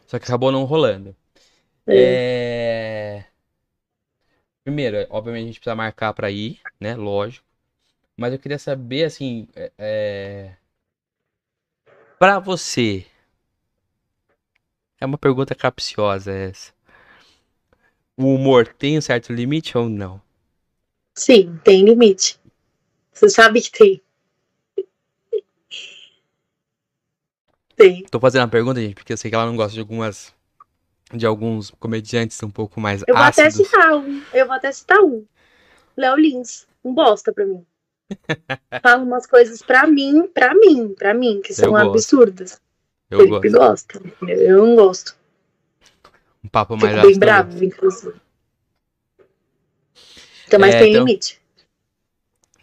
[0.06, 1.16] Só que acabou não rolando.
[1.86, 3.24] É.
[3.24, 3.26] É...
[4.64, 6.96] Primeiro, obviamente a gente precisa marcar para ir, né?
[6.96, 7.46] Lógico.
[8.18, 10.52] Mas eu queria saber, assim, é...
[12.20, 13.06] para você,
[15.00, 16.74] é uma pergunta capciosa essa.
[18.16, 20.22] O humor tem um certo limite ou não?
[21.16, 22.40] Sim, tem limite.
[23.12, 24.02] Você sabe que tem.
[27.76, 28.04] Tem.
[28.06, 30.34] Tô fazendo uma pergunta, gente, porque eu sei que ela não gosta de algumas.
[31.14, 33.54] De alguns comediantes um pouco mais Eu vou ácidos.
[33.54, 34.22] até citar um.
[34.34, 35.24] Eu vou até citar um.
[35.96, 36.68] Léo Lins.
[36.84, 37.64] Um bosta pra mim.
[38.82, 42.62] Fala umas coisas pra mim, pra mim, pra mim, que são absurdas.
[43.10, 44.00] Eu Felipe gosto.
[44.00, 44.32] gosta.
[44.32, 45.16] Eu não gosto.
[46.44, 48.16] Um papo mais Fico bem bravo, inclusive.
[50.48, 51.06] Então, mas é, tem então...
[51.06, 51.42] limite.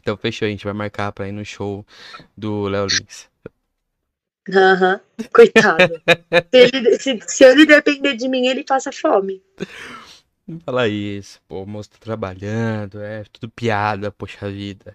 [0.01, 1.85] Então fechou, a gente vai marcar pra ir no show
[2.37, 3.29] do Léo Lins.
[4.51, 5.27] Aham, uhum.
[5.33, 6.03] coitado.
[6.53, 9.43] se, ele, se, se, ele depender de mim, ele passa fome.
[10.47, 14.95] Não fala isso, pô, o moço tá trabalhando, é tudo piada, poxa vida.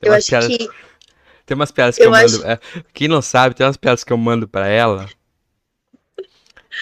[0.00, 0.68] Tem eu acho piadas, que.
[1.44, 2.24] Tem umas piadas que eu, eu mando.
[2.24, 2.46] Acho...
[2.46, 2.60] É,
[2.92, 5.08] quem não sabe, tem umas piadas que eu mando pra ela.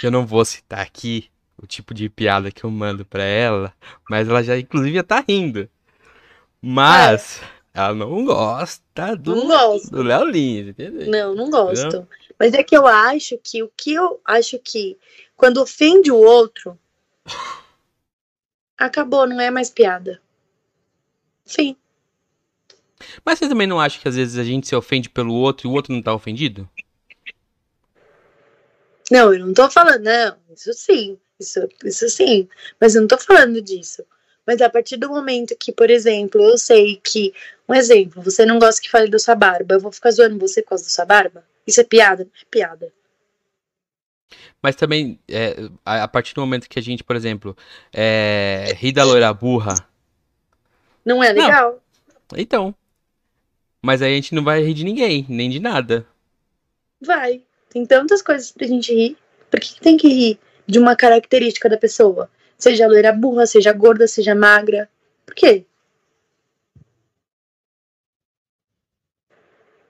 [0.01, 3.73] Que eu não vou citar aqui o tipo de piada que eu mando pra ela,
[4.09, 5.69] mas ela já, inclusive, já tá rindo.
[6.61, 7.41] Mas
[7.75, 7.81] é.
[7.81, 11.11] ela não gosta do, não do Léo Lins, entendeu?
[11.11, 11.87] Não, não gosto.
[11.87, 12.09] Entendeu?
[12.39, 14.99] Mas é que eu acho que o que eu acho que
[15.37, 16.79] quando ofende o outro,
[18.77, 20.21] acabou, não é mais piada.
[21.45, 21.77] Sim.
[23.25, 25.71] Mas você também não acha que às vezes a gente se ofende pelo outro e
[25.71, 26.69] o outro não tá ofendido?
[29.11, 32.49] Não, eu não tô falando, não, isso sim, isso, isso sim,
[32.81, 34.03] mas eu não tô falando disso.
[34.47, 37.33] Mas a partir do momento que, por exemplo, eu sei que,
[37.69, 40.63] um exemplo, você não gosta que fale da sua barba, eu vou ficar zoando você
[40.63, 41.45] por causa da sua barba?
[41.67, 42.25] Isso é piada?
[42.25, 42.93] Não é piada.
[44.63, 47.57] Mas também, é, a partir do momento que a gente, por exemplo,
[47.93, 49.75] é, ri da loira burra.
[51.05, 51.83] Não é legal.
[52.33, 52.39] Não.
[52.39, 52.75] Então.
[53.85, 56.07] Mas aí a gente não vai rir de ninguém, nem de nada.
[56.99, 57.43] Vai.
[57.69, 59.15] Tem tantas coisas pra gente rir.
[59.51, 62.31] Por que tem que rir de uma característica da pessoa?
[62.57, 64.89] Seja loira burra, seja gorda, seja magra.
[65.27, 65.67] Por quê?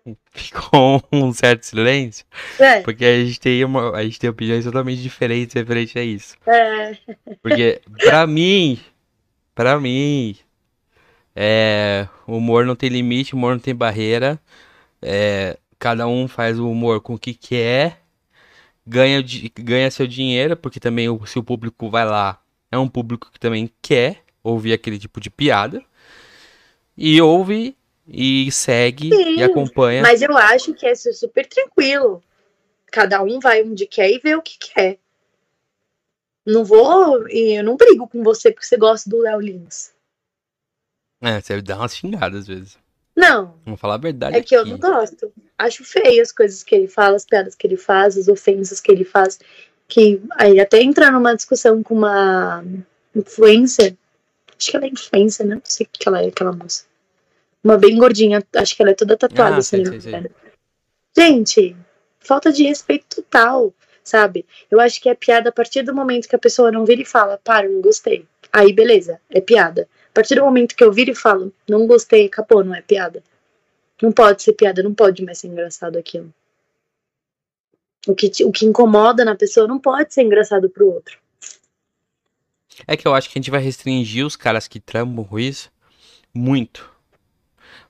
[0.35, 2.27] Ficou um certo silêncio.
[2.59, 2.81] É.
[2.81, 6.37] Porque a gente tem uma, a gente tem opiniões totalmente diferentes referente a isso.
[6.49, 6.99] É.
[7.41, 8.81] Porque, pra mim,
[9.55, 10.37] pra mim,
[11.35, 14.41] é, o humor não tem limite, o humor não tem barreira.
[15.03, 18.01] É, cada um faz o humor com o que quer,
[18.87, 19.23] ganha,
[19.59, 22.41] ganha seu dinheiro, porque também o, se o público vai lá
[22.75, 25.83] é um público que também quer ouvir aquele tipo de piada.
[26.97, 30.03] E ouve e segue Sim, e acompanha.
[30.03, 32.23] Mas eu acho que é super tranquilo.
[32.91, 34.99] Cada um vai onde quer e vê o que quer.
[36.45, 37.29] Não vou.
[37.29, 39.94] e Eu não brigo com você porque você gosta do Léo Lins.
[41.25, 42.79] É, você dá umas xingadas às vezes.
[43.17, 43.55] Não.
[43.65, 44.37] Vamos falar a verdade.
[44.37, 45.33] É que eu não gosto.
[45.57, 48.91] Acho feio as coisas que ele fala, as piadas que ele faz, as ofensas que
[48.91, 49.39] ele faz
[49.89, 52.65] que aí até entrar numa discussão com uma
[53.15, 53.97] influencer,
[54.59, 55.55] acho que ela é influencer, né?
[55.57, 56.85] Não sei o que ela é, aquela moça.
[57.63, 60.31] Uma bem gordinha, acho que ela é toda tatuada, ah, sei, sei, sei.
[61.17, 61.77] Gente,
[62.19, 64.45] falta de respeito total, sabe?
[64.71, 67.07] Eu acho que é piada a partir do momento que a pessoa não vira e
[67.07, 68.27] fala, para, não gostei.
[68.53, 69.89] Aí, beleza, é piada.
[70.15, 73.23] Partir do momento que eu viro e falo, não gostei, acabou, não é piada.
[74.01, 76.33] Não pode ser piada, não pode mais ser engraçado aquilo.
[78.07, 81.19] O que, o que incomoda na pessoa não pode ser engraçado pro outro.
[82.87, 85.73] É que eu acho que a gente vai restringir os caras que trampam com isso
[86.35, 86.91] muito.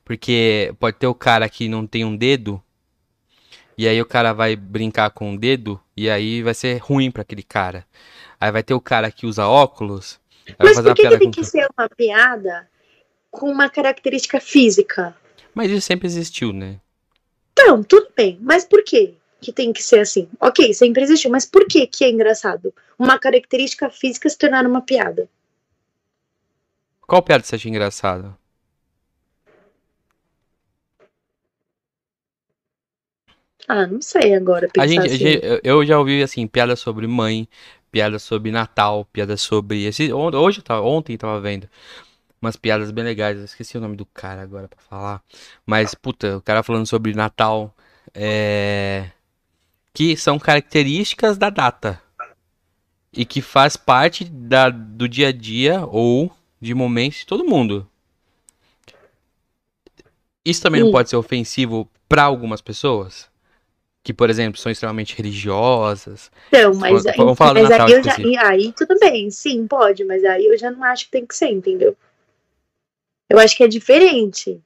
[0.05, 2.63] Porque pode ter o cara que não tem um dedo
[3.77, 7.23] E aí o cara vai brincar com o dedo e aí vai ser ruim para
[7.23, 7.85] aquele cara.
[8.41, 10.21] Aí vai ter o cara que usa óculos.
[10.59, 12.69] Mas por que, que tem que ser uma piada
[13.31, 15.17] com uma característica física?
[15.55, 16.81] Mas isso sempre existiu, né?
[17.53, 18.39] Então, tudo bem.
[18.41, 20.29] Mas por que que tem que ser assim?
[20.41, 22.73] Ok, sempre existiu, mas por que que é engraçado?
[22.99, 25.29] Uma característica física se tornar uma piada.
[27.07, 28.37] Qual piada você acha engraçada?
[33.69, 34.69] Ah, não sei agora.
[34.79, 35.15] A gente, assim.
[35.15, 37.49] a gente, eu já ouvi assim piada sobre mãe,
[37.95, 41.69] piada sobre Natal, piada sobre esse hoje ontem tava vendo
[42.43, 43.39] umas piadas bem legais.
[43.39, 45.23] Eu esqueci o nome do cara agora para falar,
[45.65, 47.73] mas puta, o cara falando sobre Natal,
[48.13, 49.11] é
[49.93, 52.03] que são características da data
[53.13, 57.89] e que faz parte da, do dia a dia ou de momentos de todo mundo.
[60.45, 60.87] Isso também Sim.
[60.87, 63.31] não pode ser ofensivo para algumas pessoas?
[64.05, 66.31] Que, por exemplo, são extremamente religiosas.
[66.49, 70.45] Então, mas, vamos falar mas Natal aí, já, aí tudo bem, sim, pode, mas aí
[70.45, 71.97] eu já não acho que tem que ser, entendeu?
[73.31, 74.61] Eu acho que é diferente.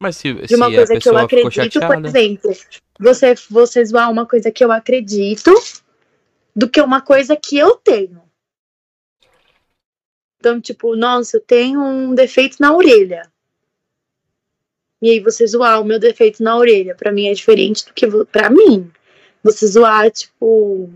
[0.00, 2.56] Mas se, de uma se coisa que eu acredito, por exemplo,
[2.98, 5.52] você, você zoar uma coisa que eu acredito
[6.56, 8.22] do que uma coisa que eu tenho.
[10.38, 13.30] Então, tipo, nossa, eu tenho um defeito na orelha.
[15.00, 18.06] E aí você zoar o meu defeito na orelha, para mim é diferente do que
[18.26, 18.90] para mim.
[19.42, 20.90] Você zoar, tipo.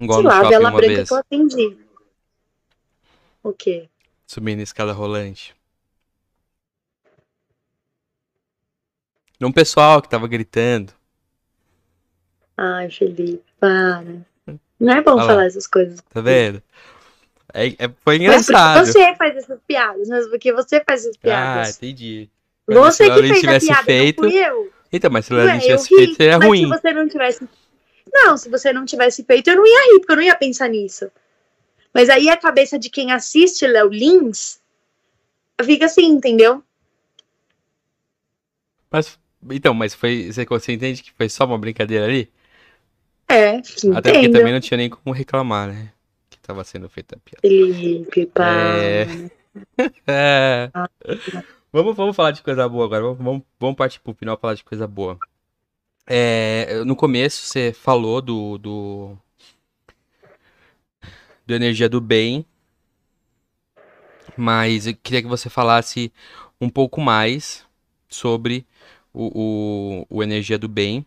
[0.00, 1.08] Igual sei lá, a vela branca vez.
[1.08, 1.78] que eu atendi.
[3.42, 3.88] O quê?
[4.26, 5.54] Subindo a escada rolante.
[9.40, 10.92] Um pessoal que tava gritando.
[12.56, 14.24] Ai, Felipe, para.
[14.80, 16.00] Não é bom falar essas coisas.
[16.00, 16.62] Tá vendo?
[17.54, 18.78] É, é, foi engraçado.
[18.78, 21.68] Mas você faz essas piadas, mas porque você faz essas piadas.
[21.68, 22.28] Ah, entendi.
[22.66, 24.22] você que fez tivesse a piada, feito...
[24.22, 24.72] não fui eu.
[24.92, 26.62] Então, mas se o Lelin tivesse feito, seria mas ruim.
[26.62, 27.48] se você não tivesse...
[28.12, 30.68] Não, se você não tivesse feito, eu não ia rir, porque eu não ia pensar
[30.68, 31.10] nisso.
[31.92, 34.60] Mas aí a cabeça de quem assiste Léo Lins
[35.62, 36.62] fica assim, entendeu?
[38.90, 39.18] Mas,
[39.50, 40.30] então, mas foi.
[40.32, 42.30] Você entende que foi só uma brincadeira ali?
[43.28, 43.56] É,
[43.96, 45.92] Até porque também não tinha nem como reclamar, né?
[46.44, 47.40] Estava sendo feita a piada.
[47.40, 48.76] Felipe, pá.
[48.76, 49.06] É...
[50.06, 50.70] é...
[51.72, 53.02] Vamos, vamos falar de coisa boa agora.
[53.14, 55.18] Vamos, vamos partir pro final falar de coisa boa.
[56.06, 59.16] É, no começo você falou do, do,
[61.46, 62.44] do energia do bem,
[64.36, 66.12] mas eu queria que você falasse
[66.60, 67.64] um pouco mais
[68.06, 68.66] sobre
[69.14, 71.06] o, o, o energia do bem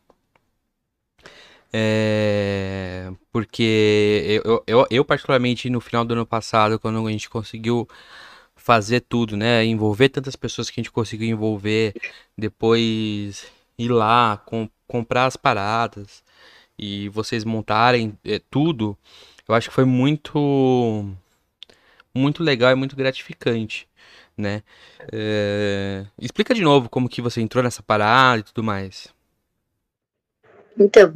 [1.73, 7.87] é, porque eu, eu, eu, particularmente, no final do ano passado, quando a gente conseguiu
[8.55, 9.65] fazer tudo, né?
[9.65, 11.93] Envolver tantas pessoas que a gente conseguiu envolver,
[12.37, 16.23] depois ir lá, com, comprar as paradas
[16.77, 18.97] e vocês montarem é, tudo,
[19.47, 21.05] eu acho que foi muito,
[22.13, 23.87] muito legal e muito gratificante,
[24.37, 24.63] né?
[25.11, 29.16] É, explica de novo como que você entrou nessa parada e tudo mais.
[30.77, 31.13] Então,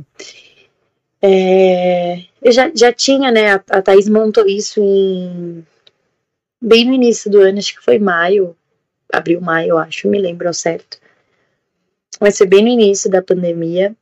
[1.21, 3.54] é, eu já, já tinha, né?
[3.54, 5.65] A, a Thaís montou isso em
[6.62, 8.56] bem no início do ano, acho que foi maio,
[9.12, 11.00] abril, maio, acho, me lembro ao certo.
[12.19, 13.95] Mas foi bem no início da pandemia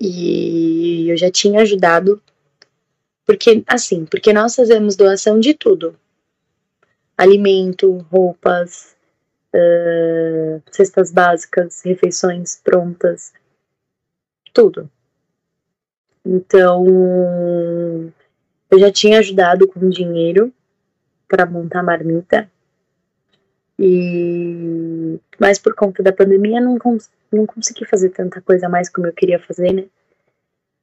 [0.00, 2.22] e eu já tinha ajudado,
[3.26, 5.96] porque, assim, porque nós fazemos doação de tudo:
[7.16, 8.94] alimento, roupas,
[9.54, 13.32] uh, cestas básicas, refeições prontas,
[14.52, 14.88] tudo.
[16.24, 16.86] Então,
[18.70, 20.52] eu já tinha ajudado com dinheiro
[21.28, 22.50] para montar a marmita.
[23.78, 29.06] E mas por conta da pandemia não, cons não consegui fazer tanta coisa mais como
[29.06, 29.84] eu queria fazer, né?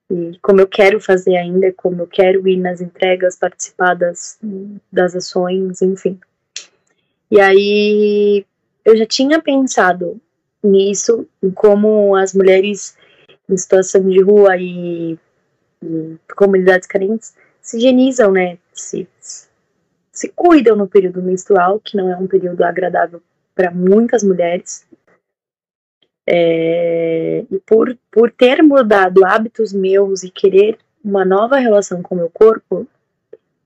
[0.09, 4.37] E como eu quero fazer ainda, como eu quero ir nas entregas, participar das,
[4.91, 6.19] das ações, enfim.
[7.29, 8.45] E aí
[8.83, 10.19] eu já tinha pensado
[10.61, 12.97] nisso, em como as mulheres
[13.49, 15.17] em situação de rua e
[16.35, 18.57] comunidades carentes se higienizam, né?
[18.73, 19.07] Se,
[20.11, 23.21] se cuidam no período menstrual, que não é um período agradável
[23.55, 24.85] para muitas mulheres.
[26.27, 32.17] É, e por, por ter mudado hábitos meus e querer uma nova relação com o
[32.17, 32.87] meu corpo,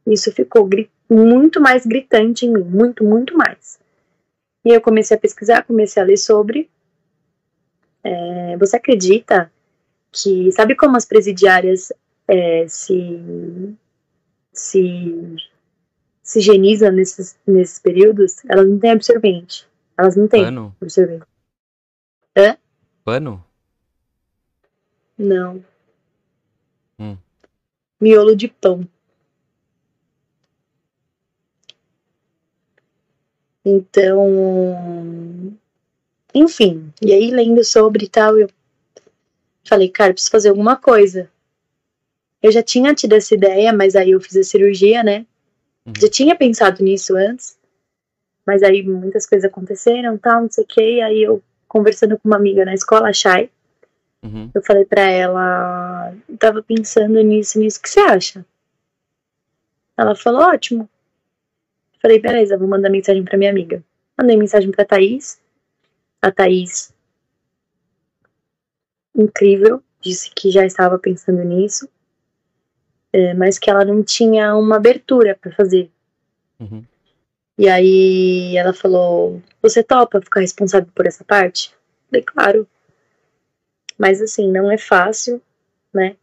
[0.08, 0.69] isso ficou
[1.10, 3.80] muito mais gritante em mim, muito, muito mais.
[4.63, 6.69] E eu comecei a pesquisar, comecei a ler sobre.
[8.04, 9.51] É, você acredita
[10.12, 11.91] que, sabe como as presidiárias
[12.27, 13.77] é, se,
[14.51, 15.35] se,
[16.23, 19.67] se higieniza nesses, nesses períodos, elas não têm absorvente.
[19.97, 20.75] Elas não têm Pano?
[20.81, 21.25] absorvente.
[22.38, 22.57] Hã?
[23.03, 23.45] Pano?
[25.17, 25.63] Não.
[26.99, 27.17] Hum.
[27.99, 28.88] Miolo de pão.
[33.63, 35.57] Então,
[36.33, 38.47] enfim, e aí lendo sobre e tal, eu
[39.67, 41.31] falei, cara, preciso fazer alguma coisa.
[42.45, 45.25] Eu já tinha tido essa ideia, mas aí eu fiz a cirurgia, né?
[45.84, 45.93] Uhum.
[45.99, 47.58] Já tinha pensado nisso antes,
[48.45, 52.29] mas aí muitas coisas aconteceram, tal, não sei o que, e aí eu conversando com
[52.29, 53.49] uma amiga na escola, a Chay,
[54.21, 54.51] uhum.
[54.53, 58.45] eu falei pra ela, eu tava pensando nisso, nisso, o que você acha?
[59.97, 60.88] Ela falou, ótimo.
[61.99, 63.84] Falei, beleza, vou mandar mensagem pra minha amiga.
[64.15, 65.41] Mandei mensagem pra Thaís.
[66.21, 66.93] A Thaís,
[69.15, 71.89] incrível, disse que já estava pensando nisso,
[73.36, 75.89] mas que ela não tinha uma abertura para fazer.
[76.60, 76.84] Uhum.
[77.58, 81.73] E aí ela falou: Você topa ficar responsável por essa parte?
[82.10, 82.67] Falei, claro.
[83.97, 85.41] Mas assim, não é fácil,
[85.93, 86.15] né?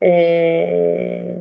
[0.00, 1.40] É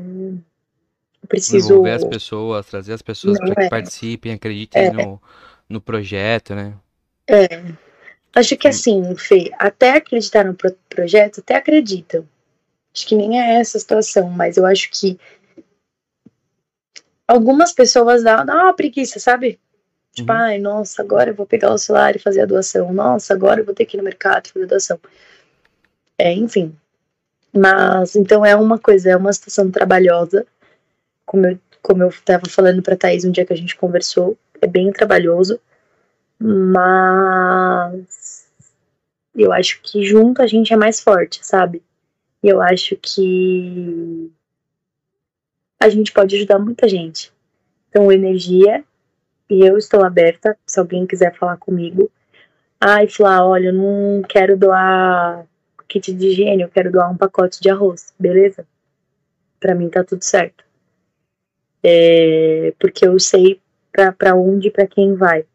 [1.34, 1.74] preciso.
[1.74, 3.70] Envolver as pessoas, trazer as pessoas para que é.
[3.70, 4.92] participem, acreditem é.
[4.92, 5.22] no,
[5.68, 6.76] no projeto, né?
[7.28, 7.48] É.
[8.36, 12.28] Acho que assim, Fê, até acreditar no pro projeto, até acreditam.
[12.96, 15.20] Acho que nem é essa a situação, mas eu acho que
[17.28, 19.60] algumas pessoas dão, dão uma preguiça, sabe?
[20.12, 20.38] Tipo, uhum.
[20.38, 22.94] ai, nossa, agora eu vou pegar o celular e fazer a doação.
[22.94, 25.00] Nossa, agora eu vou ter que ir no mercado fazer a doação.
[26.18, 26.76] É, enfim.
[27.52, 30.46] Mas, então é uma coisa, é uma situação trabalhosa
[31.26, 34.68] como eu, como eu tava falando pra Thaís um dia que a gente conversou, é
[34.68, 35.60] bem trabalhoso,
[36.40, 37.34] mas
[39.36, 41.82] eu acho que junto a gente é mais forte, sabe?
[42.44, 44.32] E eu acho que
[45.80, 47.32] a gente pode ajudar muita gente.
[47.90, 48.84] Então, energia,
[49.50, 52.12] e eu estou aberta, se alguém quiser falar comigo.
[52.80, 55.46] Ai, falar, olha, eu não quero doar
[55.88, 58.68] kit de higiene, eu quero doar um pacote de arroz, beleza?
[59.60, 60.64] Pra mim tá tudo certo
[61.84, 63.60] é, porque eu sei
[63.92, 65.46] para onde e para quem vai.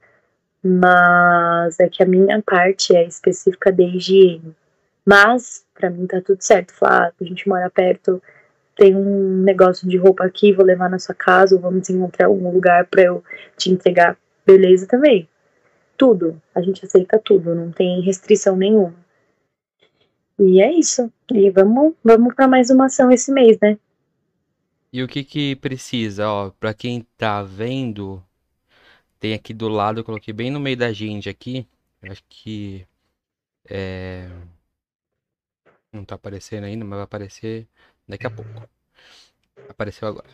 [0.63, 4.55] Mas é que a minha parte é específica de higiene.
[5.09, 6.75] Mas, para mim tá tudo certo.
[6.75, 8.23] Falar, ah, a gente mora perto,
[8.77, 12.53] tem um negócio de roupa aqui, vou levar na sua casa, ou vamos encontrar algum
[12.53, 13.25] lugar para eu
[13.57, 14.19] te entregar.
[14.45, 15.27] Beleza também.
[15.97, 16.39] Tudo.
[16.55, 18.95] A gente aceita tudo, não tem restrição nenhuma.
[20.39, 21.11] E é isso.
[21.33, 23.79] E vamos, vamos para mais uma ação esse mês, né?
[24.93, 28.23] E o que que precisa, ó, pra quem tá vendo,
[29.19, 31.67] tem aqui do lado, eu coloquei bem no meio da gente aqui,
[32.03, 32.87] acho que
[33.71, 34.29] é...
[35.93, 37.67] Não tá aparecendo ainda, mas vai aparecer
[38.07, 38.51] daqui a pouco.
[39.69, 40.29] Apareceu agora.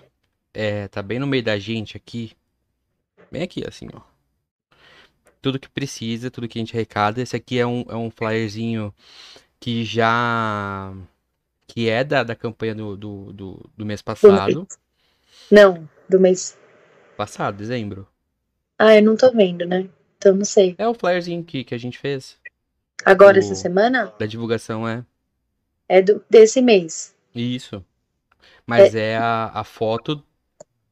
[0.53, 2.33] É, tá bem no meio da gente aqui,
[3.31, 4.01] bem aqui assim, ó.
[5.43, 7.21] Tudo que precisa, tudo que a gente arrecada.
[7.21, 8.95] Esse aqui é um, é um flyerzinho
[9.61, 10.95] que já
[11.67, 14.67] que é da, da campanha do, do, do, do mês passado.
[15.51, 16.59] Não, do mês
[17.17, 18.07] passado, dezembro.
[18.79, 19.89] Ah, eu não tô vendo, né?
[20.17, 20.75] Então não sei.
[20.79, 22.39] É o flyerzinho que, que a gente fez.
[23.05, 24.13] Agora, essa semana?
[24.19, 25.05] Da divulgação, é.
[25.95, 27.15] É do, desse mês.
[27.33, 27.85] Isso.
[28.67, 30.21] Mas é, é a, a foto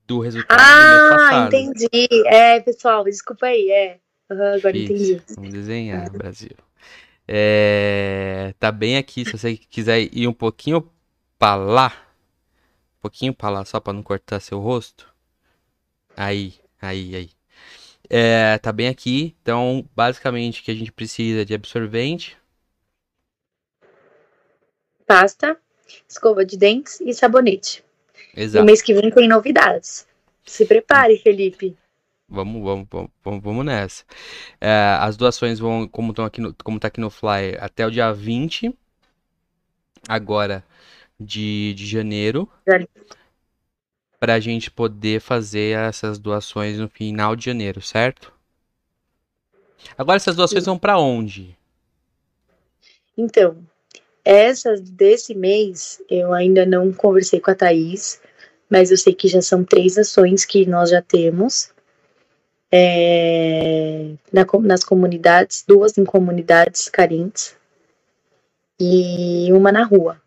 [0.06, 1.54] do resultado ah, do mês passado.
[1.56, 2.26] Entendi.
[2.26, 3.98] É, pessoal, desculpa aí, é.
[4.30, 4.92] Uhum, agora Isso.
[4.92, 5.22] entendi.
[5.34, 6.52] Vamos desenhar, Brasil.
[7.26, 10.88] É, tá bem aqui, se você quiser ir um pouquinho
[11.36, 11.92] para lá,
[12.98, 15.12] um pouquinho para lá, só para não cortar seu rosto.
[16.16, 17.30] Aí, aí, aí.
[18.08, 22.36] É, tá bem aqui, então basicamente o que a gente precisa de absorvente.
[25.12, 25.58] Pasta,
[26.08, 27.84] escova de dentes e sabonete.
[28.34, 28.62] Exato.
[28.62, 30.06] No mês que vem tem novidades.
[30.42, 31.76] Se prepare, Felipe.
[32.26, 32.88] Vamos, vamos,
[33.22, 34.04] vamos, vamos nessa.
[34.58, 37.90] É, as doações vão, como estão aqui no, como tá aqui no flyer, até o
[37.90, 38.74] dia 20
[40.08, 40.64] agora
[41.20, 42.48] de, de janeiro.
[44.18, 48.32] Para a gente poder fazer essas doações no final de janeiro, certo?
[49.98, 50.70] Agora essas doações Sim.
[50.70, 51.54] vão para onde?
[53.14, 53.62] Então,
[54.24, 58.20] essas desse mês eu ainda não conversei com a Thaís,
[58.70, 61.72] mas eu sei que já são três ações que nós já temos
[62.70, 67.54] é, na, nas comunidades, duas em comunidades carentes
[68.80, 70.20] e uma na rua.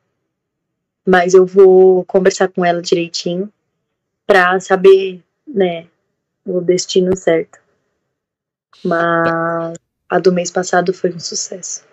[1.05, 3.51] Mas eu vou conversar com ela direitinho
[4.27, 5.87] para saber, né,
[6.45, 7.59] o destino certo.
[8.83, 9.77] Mas
[10.09, 11.83] a do mês passado foi um sucesso.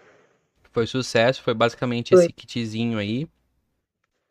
[0.72, 2.24] Foi sucesso, foi basicamente foi.
[2.24, 3.28] esse kitzinho aí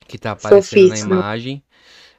[0.07, 1.09] que tá aparecendo Fofíssimo.
[1.09, 1.63] na imagem.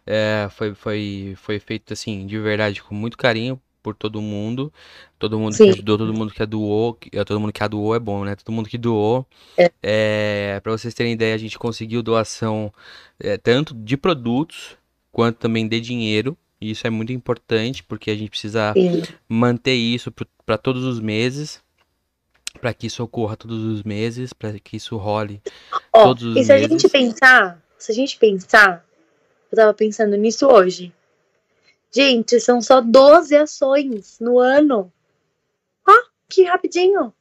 [0.07, 4.73] É, foi, foi, foi feito assim, de verdade, com muito carinho por todo mundo.
[5.19, 5.65] Todo mundo Sim.
[5.65, 6.99] que ajudou, todo mundo que doou.
[7.13, 8.37] É, todo mundo que doou é bom, né?
[8.37, 9.27] Todo mundo que doou.
[9.57, 9.71] É.
[9.83, 12.73] é para vocês terem ideia, a gente conseguiu doação
[13.19, 14.77] é, tanto de produtos
[15.11, 16.37] quanto também de dinheiro.
[16.61, 19.03] E isso é muito importante porque a gente precisa Sim.
[19.29, 20.13] manter isso
[20.47, 21.61] para todos os meses,
[22.61, 25.43] para que isso ocorra todos os meses, para que isso role
[25.93, 26.43] oh, todos os meses.
[26.43, 26.67] E se meses.
[26.67, 28.87] a gente pensar, se a gente pensar,
[29.51, 30.93] eu tava pensando nisso hoje.
[31.91, 34.91] Gente, são só 12 ações no ano.
[35.87, 37.13] Ah, que rapidinho.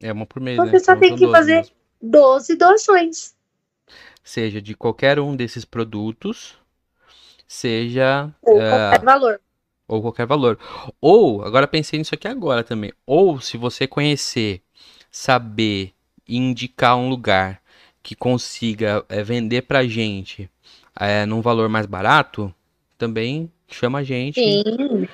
[0.00, 0.78] É uma por mês, Você né?
[0.78, 1.74] só tem que fazer mesmo.
[2.02, 3.36] 12 doações
[4.26, 6.58] seja de qualquer um desses produtos,
[7.46, 8.34] seja.
[8.42, 9.40] Ou uh, qualquer valor.
[9.88, 10.58] Ou qualquer valor.
[11.00, 12.92] Ou, agora pensei nisso aqui agora também.
[13.06, 14.62] Ou se você conhecer,
[15.10, 15.92] saber
[16.28, 17.62] indicar um lugar
[18.02, 20.50] que consiga é, vender pra gente
[20.98, 22.52] é, num valor mais barato,
[22.98, 24.40] também chama a gente.
[24.40, 24.62] Sim,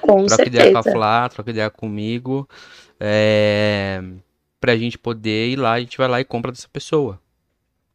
[0.01, 0.49] com troca certeza.
[0.49, 2.49] ideia com a Flá, troca ideia comigo.
[2.99, 4.03] É,
[4.61, 7.21] pra gente poder ir lá, a gente vai lá e compra dessa pessoa.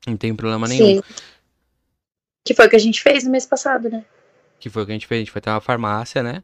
[0.05, 0.97] Não tem problema nenhum.
[0.97, 1.03] Sim.
[2.43, 4.05] Que foi o que a gente fez no mês passado, né?
[4.59, 5.19] Que foi o que a gente fez.
[5.19, 6.43] A gente foi até uma farmácia, né?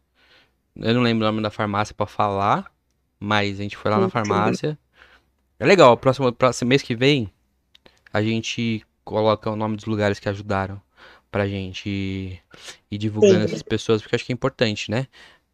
[0.76, 2.71] Eu não lembro o nome da farmácia para falar,
[3.19, 4.78] mas a gente foi lá na farmácia.
[5.59, 7.32] É legal, próximo, próximo mês que vem
[8.13, 10.80] a gente coloca o nome dos lugares que ajudaram
[11.32, 12.39] pra gente ir,
[12.91, 13.45] ir divulgando Sim.
[13.45, 15.07] essas pessoas, porque acho que é importante, né?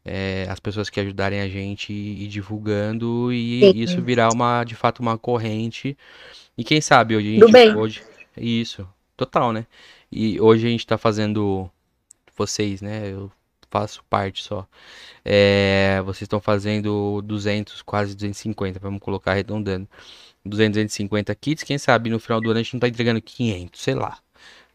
[0.03, 3.71] É, as pessoas que ajudarem a gente ir divulgando e Sim.
[3.77, 5.97] isso virar uma, de fato, uma corrente
[6.57, 7.51] e quem sabe hoje a gente.
[7.51, 7.75] Bem.
[7.75, 8.03] Hoje,
[8.35, 9.65] isso, total, né?
[10.11, 11.69] E hoje a gente tá fazendo.
[12.35, 13.09] Vocês, né?
[13.11, 13.31] Eu
[13.69, 14.67] faço parte só.
[15.23, 19.87] É, vocês estão fazendo 200, quase 250, vamos colocar arredondando.
[20.45, 23.81] 200, 250 kits, quem sabe no final do ano a gente não tá entregando 500,
[23.81, 24.17] sei lá.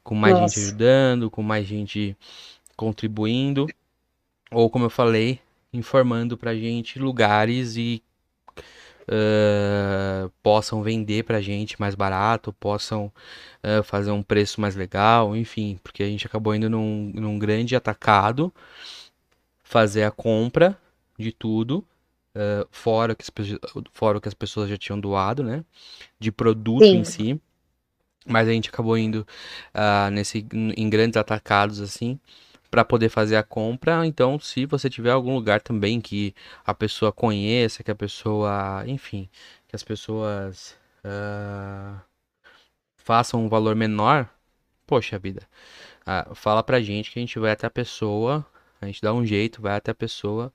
[0.02, 0.54] Com mais Nossa.
[0.54, 2.16] gente ajudando, com mais gente
[2.76, 3.66] contribuindo.
[4.50, 5.40] Ou como eu falei,
[5.72, 8.02] informando pra gente lugares e
[9.08, 13.12] uh, possam vender pra gente mais barato, possam
[13.62, 17.76] uh, fazer um preço mais legal, enfim, porque a gente acabou indo num, num grande
[17.76, 18.52] atacado,
[19.62, 20.78] fazer a compra
[21.18, 21.84] de tudo,
[22.34, 23.30] uh, fora, que as,
[23.92, 25.64] fora o que as pessoas já tinham doado, né?
[26.18, 26.98] De produto Sim.
[26.98, 27.40] em si.
[28.26, 29.26] Mas a gente acabou indo
[29.74, 32.18] uh, nesse, em grandes atacados assim
[32.74, 34.04] para poder fazer a compra.
[34.04, 36.34] Então, se você tiver algum lugar também que
[36.66, 39.30] a pessoa conheça, que a pessoa, enfim,
[39.68, 41.96] que as pessoas uh,
[42.96, 44.28] façam um valor menor,
[44.84, 45.46] poxa vida,
[46.00, 48.44] uh, fala pra gente que a gente vai até a pessoa,
[48.80, 50.52] a gente dá um jeito, vai até a pessoa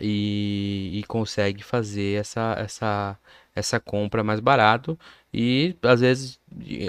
[0.00, 3.16] e, e consegue fazer essa, essa,
[3.54, 4.98] essa compra mais barato
[5.32, 6.38] e às vezes,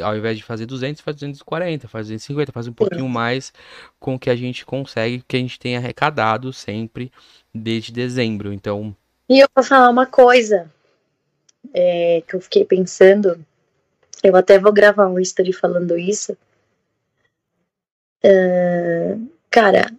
[0.04, 3.54] ao invés de fazer 200, faz 240, faz 250, faz um pouquinho mais
[4.00, 7.12] com o que a gente consegue, que a gente tem arrecadado sempre
[7.54, 8.52] desde dezembro.
[8.52, 8.96] Então.
[9.30, 10.72] E eu vou falar uma coisa
[11.74, 13.44] é, que eu fiquei pensando.
[14.24, 16.38] Eu até vou gravar um history falando isso.
[18.24, 19.92] Uh, cara,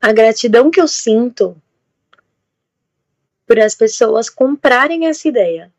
[0.00, 1.56] a gratidão que eu sinto
[3.48, 5.72] por as pessoas comprarem essa ideia.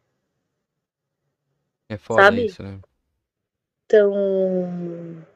[1.88, 2.46] É foda sabe?
[2.46, 2.80] isso, né?
[3.86, 4.14] Então,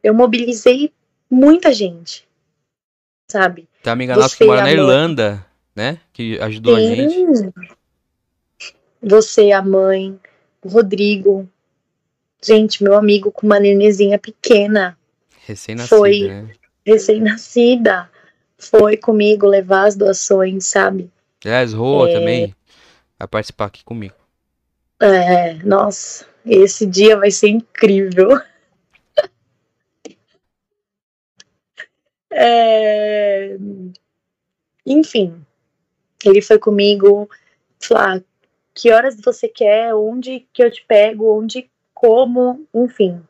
[0.03, 0.91] eu mobilizei
[1.29, 2.27] muita gente,
[3.29, 3.67] sabe?
[3.81, 5.99] Tem uma amiga nossa que mora na Irlanda, né?
[6.11, 6.91] Que ajudou Sim.
[6.91, 7.53] a gente.
[9.01, 10.19] Você, a mãe,
[10.63, 11.47] o Rodrigo.
[12.43, 14.97] Gente, meu amigo com uma nenezinha pequena.
[15.45, 16.49] Recém-nascida, foi né?
[16.85, 18.09] Recém-nascida.
[18.57, 21.09] Foi comigo levar as doações, sabe?
[21.43, 22.13] Aliás, Rô é...
[22.13, 22.55] também
[23.19, 24.15] vai participar aqui comigo.
[24.99, 26.25] É, nossa.
[26.45, 28.29] Esse dia vai ser incrível.
[32.31, 33.57] é...
[34.85, 35.45] Enfim,
[36.25, 37.29] ele foi comigo
[37.79, 38.21] falar
[38.73, 43.23] que horas você quer, onde que eu te pego, onde, como, enfim.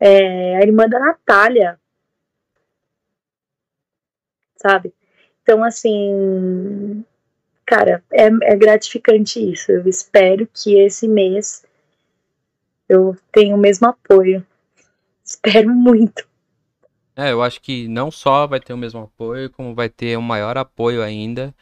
[0.00, 1.78] É, a irmã da Natália,
[4.56, 4.94] sabe?
[5.48, 7.02] Então, assim,
[7.64, 9.72] cara, é, é gratificante isso.
[9.72, 11.64] Eu espero que esse mês
[12.86, 14.46] eu tenho o mesmo apoio.
[15.24, 16.28] Espero muito.
[17.16, 20.22] É, eu acho que não só vai ter o mesmo apoio, como vai ter um
[20.22, 21.54] maior apoio ainda.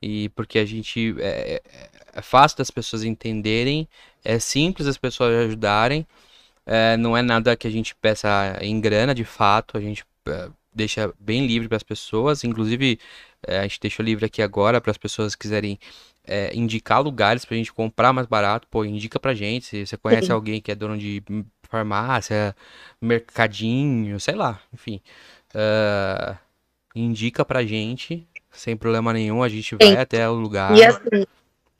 [0.00, 1.14] E porque a gente.
[1.18, 3.86] É, é, é fácil das pessoas entenderem,
[4.24, 6.06] é simples as pessoas ajudarem.
[6.64, 9.76] É, não é nada que a gente peça em grana, de fato.
[9.76, 12.44] A gente é, deixa bem livre para as pessoas.
[12.44, 13.00] Inclusive,
[13.46, 15.78] é, a gente deixou livre aqui agora para as pessoas que quiserem
[16.26, 19.66] é, indicar lugares pra gente comprar mais barato, pô, indica pra gente.
[19.66, 20.32] Se você conhece Sim.
[20.32, 21.22] alguém que é dono de
[21.62, 22.54] farmácia,
[23.00, 25.00] mercadinho, sei lá, enfim.
[25.54, 26.36] Uh,
[26.94, 29.96] indica pra gente, sem problema nenhum, a gente vai Sim.
[29.96, 30.76] até o lugar.
[30.76, 31.24] E assim,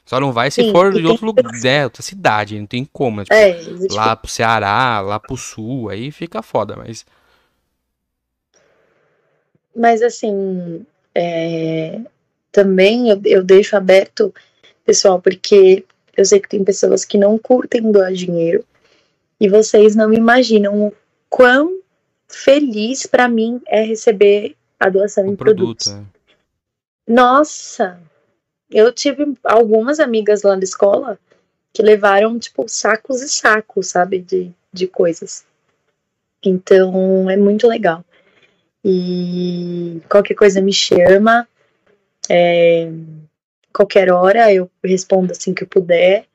[0.04, 3.18] só não vai se Sim, for de outro lugar, né, outra cidade, não tem como.
[3.18, 3.24] Né?
[3.24, 7.04] Tipo, é, lá pro Ceará, lá pro sul, aí fica foda, mas.
[9.76, 12.00] Mas assim, é...
[12.50, 14.34] também eu, eu deixo aberto,
[14.84, 15.84] pessoal, porque
[16.16, 18.64] eu sei que tem pessoas que não curtem doar dinheiro
[19.38, 20.92] e vocês não imaginam o
[21.28, 21.80] quão
[22.26, 25.88] feliz para mim é receber a doação o em produto, produtos.
[25.88, 26.02] É.
[27.06, 28.00] Nossa,
[28.70, 31.18] eu tive algumas amigas lá da escola
[31.72, 35.44] que levaram, tipo, sacos e sacos, sabe, de, de coisas.
[36.42, 38.04] Então, é muito legal.
[38.88, 41.48] E qualquer coisa me chama.
[42.30, 42.88] É,
[43.72, 46.26] qualquer hora eu respondo assim que eu puder.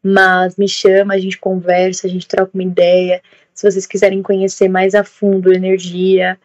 [0.00, 3.20] Mas me chama, a gente conversa, a gente troca uma ideia.
[3.52, 6.38] Se vocês quiserem conhecer mais a fundo energia,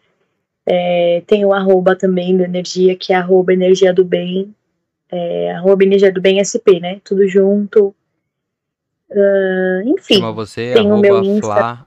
[0.66, 4.52] é, tem o arroba também do energia, que é arroba energia do bem
[5.14, 7.00] é, arroba Energia do Bem SP, né?
[7.04, 7.94] Tudo junto.
[9.10, 10.16] Uh, enfim.
[10.16, 11.46] Chama você, tem o meu Insta.
[11.46, 11.86] Fla,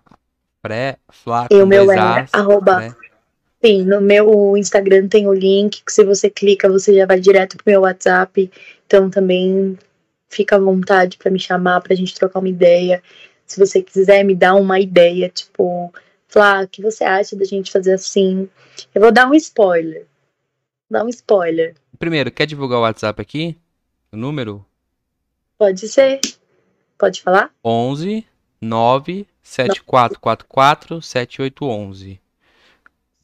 [0.61, 2.77] pré, fla, e o meu é arroba.
[2.77, 3.06] Pré.
[3.63, 7.57] Sim, no meu Instagram tem o link, que se você clica, você já vai direto
[7.57, 8.51] pro meu WhatsApp.
[8.85, 9.77] Então também
[10.29, 13.01] fica à vontade para me chamar, pra gente trocar uma ideia.
[13.45, 15.91] Se você quiser me dar uma ideia, tipo,
[16.27, 18.47] falar, o que você acha da gente fazer assim?
[18.93, 20.05] Eu vou dar um spoiler.
[20.89, 21.75] Vou dar um spoiler.
[21.97, 23.57] Primeiro, quer divulgar o WhatsApp aqui?
[24.11, 24.63] O número?
[25.57, 26.19] Pode ser.
[26.97, 27.51] Pode falar?
[27.63, 28.25] 11
[28.61, 32.19] 9 7444 7811.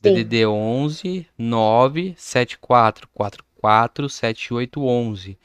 [0.04, 5.38] DDD 11 9 7444 7811.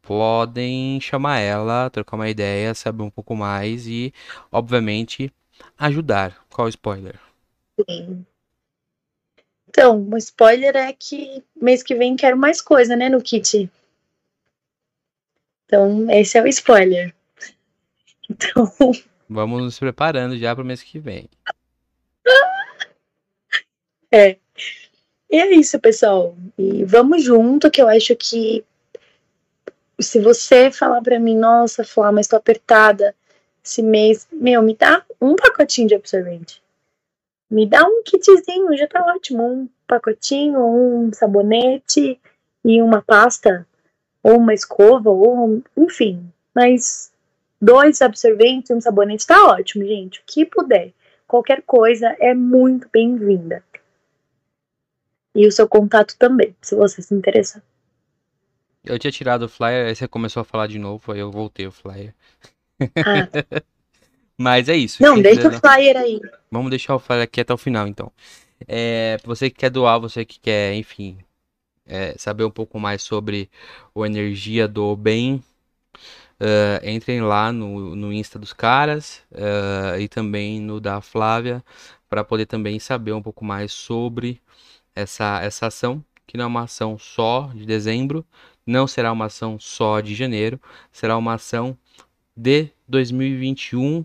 [0.00, 4.14] Podem chamar ela, trocar uma ideia, saber um pouco mais e,
[4.52, 5.32] obviamente,
[5.76, 6.46] ajudar.
[6.48, 7.18] Qual o spoiler?
[7.90, 8.24] Sim.
[9.68, 13.68] Então, o spoiler é que mês que vem quero mais coisa, né, no kit.
[15.64, 17.12] Então, esse é o spoiler.
[18.26, 18.72] Então.
[19.28, 21.28] Vamos nos preparando já para o mês que vem.
[24.14, 24.36] É.
[25.28, 26.36] E é isso, pessoal.
[26.56, 28.64] E vamos junto, que eu acho que
[30.00, 33.12] se você falar para mim, nossa, Flá, mas tô apertada
[33.64, 36.62] esse mês, meu, me dá um pacotinho de absorvente.
[37.50, 39.42] Me dá um kitzinho, já tá ótimo.
[39.42, 42.20] Um pacotinho, um sabonete
[42.64, 43.66] e uma pasta,
[44.22, 46.24] ou uma escova, ou enfim.
[46.54, 47.12] Mas
[47.60, 50.20] dois absorventes e um sabonete tá ótimo, gente.
[50.20, 50.92] O que puder.
[51.26, 53.60] Qualquer coisa é muito bem-vinda.
[55.34, 57.62] E o seu contato também, se você se interessar.
[58.84, 61.66] Eu tinha tirado o flyer, aí você começou a falar de novo, aí eu voltei
[61.66, 62.14] o flyer.
[62.80, 63.62] Ah.
[64.36, 65.02] Mas é isso.
[65.02, 65.56] Não, deixa quiser...
[65.56, 66.20] o flyer aí.
[66.50, 68.12] Vamos deixar o flyer aqui até o final, então.
[68.66, 71.18] É, você que quer doar, você que quer, enfim,
[71.86, 73.50] é, saber um pouco mais sobre
[73.94, 75.42] o Energia do Bem,
[76.40, 81.62] uh, entrem lá no, no Insta dos caras uh, e também no da Flávia,
[82.08, 84.40] para poder também saber um pouco mais sobre
[84.94, 88.24] essa, essa ação, que não é uma ação só de dezembro,
[88.66, 90.60] não será uma ação só de janeiro,
[90.92, 91.76] será uma ação
[92.36, 94.04] de 2021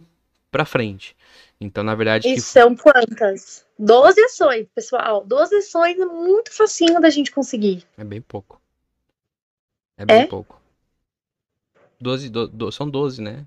[0.52, 1.16] para frente.
[1.60, 2.28] Então, na verdade.
[2.28, 2.42] E que...
[2.42, 3.66] são quantas?
[3.78, 5.24] 12 ações, pessoal.
[5.26, 7.86] 12 ações é muito facinho da gente conseguir.
[7.98, 8.62] É bem pouco.
[9.98, 10.28] É bem é?
[10.28, 10.60] pouco.
[12.00, 13.46] 12, do, do, são 12, né?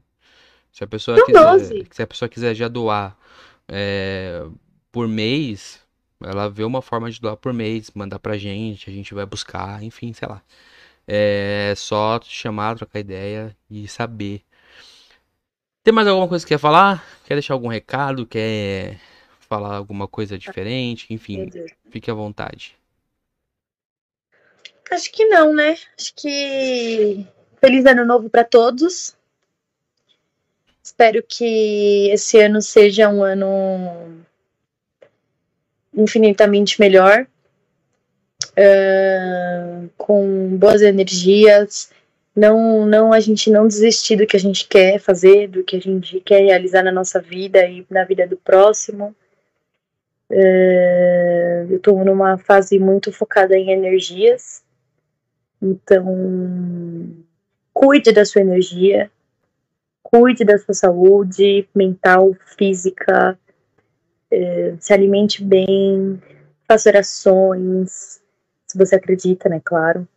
[0.71, 1.87] Se a pessoa são quiser, 12.
[1.91, 3.17] se a pessoa quiser já doar
[3.69, 4.45] é,
[4.91, 5.82] por mês,
[6.25, 9.83] ela vê uma forma de doar por mês, mandar pra gente, a gente vai buscar,
[9.83, 10.43] enfim, sei lá.
[11.07, 14.45] É só chamar, trocar ideia e saber
[15.83, 17.05] tem mais alguma coisa que quer falar?
[17.25, 18.25] Quer deixar algum recado?
[18.25, 19.01] Quer
[19.41, 21.13] falar alguma coisa diferente?
[21.13, 21.51] Enfim,
[21.91, 22.77] fique à vontade.
[24.89, 25.77] Acho que não, né?
[25.99, 27.27] Acho que
[27.61, 29.17] feliz ano novo para todos.
[30.81, 34.25] Espero que esse ano seja um ano
[35.95, 37.27] infinitamente melhor,
[38.51, 41.91] uh, com boas energias,
[42.35, 45.81] não, não a gente não desistir do que a gente quer fazer, do que a
[45.81, 49.15] gente quer realizar na nossa vida e na vida do próximo.
[50.31, 54.63] É, eu estou numa fase muito focada em energias,
[55.61, 56.07] então
[57.75, 59.11] cuide da sua energia,
[60.03, 63.39] cuide da sua saúde mental, física,
[64.33, 66.21] é, se alimente bem,
[66.67, 68.21] faça orações,
[68.67, 70.09] se você acredita, né, claro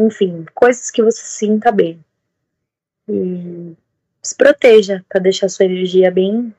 [0.00, 2.02] enfim, coisas que você sinta bem.
[3.08, 3.74] E
[4.22, 6.54] se proteja para deixar sua energia bem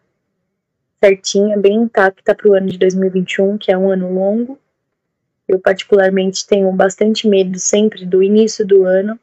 [1.03, 4.59] certinha, bem intacta para o ano de 2021, que é um ano longo.
[5.47, 9.19] Eu, particularmente, tenho bastante medo sempre do início do ano,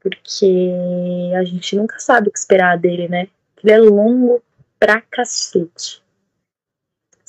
[0.00, 0.72] porque
[1.36, 3.28] a gente nunca sabe o que esperar dele, né?
[3.62, 4.42] Ele é longo
[4.78, 6.02] pra cacete.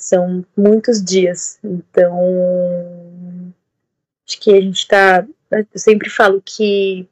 [0.06, 3.52] São muitos dias, então.
[4.26, 5.26] Acho que a gente tá.
[5.50, 7.08] Eu sempre falo que.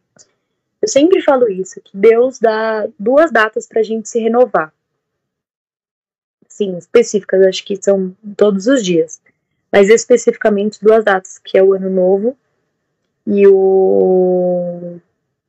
[0.82, 4.72] Eu sempre falo isso, que Deus dá duas datas pra gente se renovar.
[6.46, 9.20] Sim, específicas, acho que são todos os dias
[9.74, 12.38] mas especificamente duas datas, que é o Ano Novo
[13.26, 15.00] e o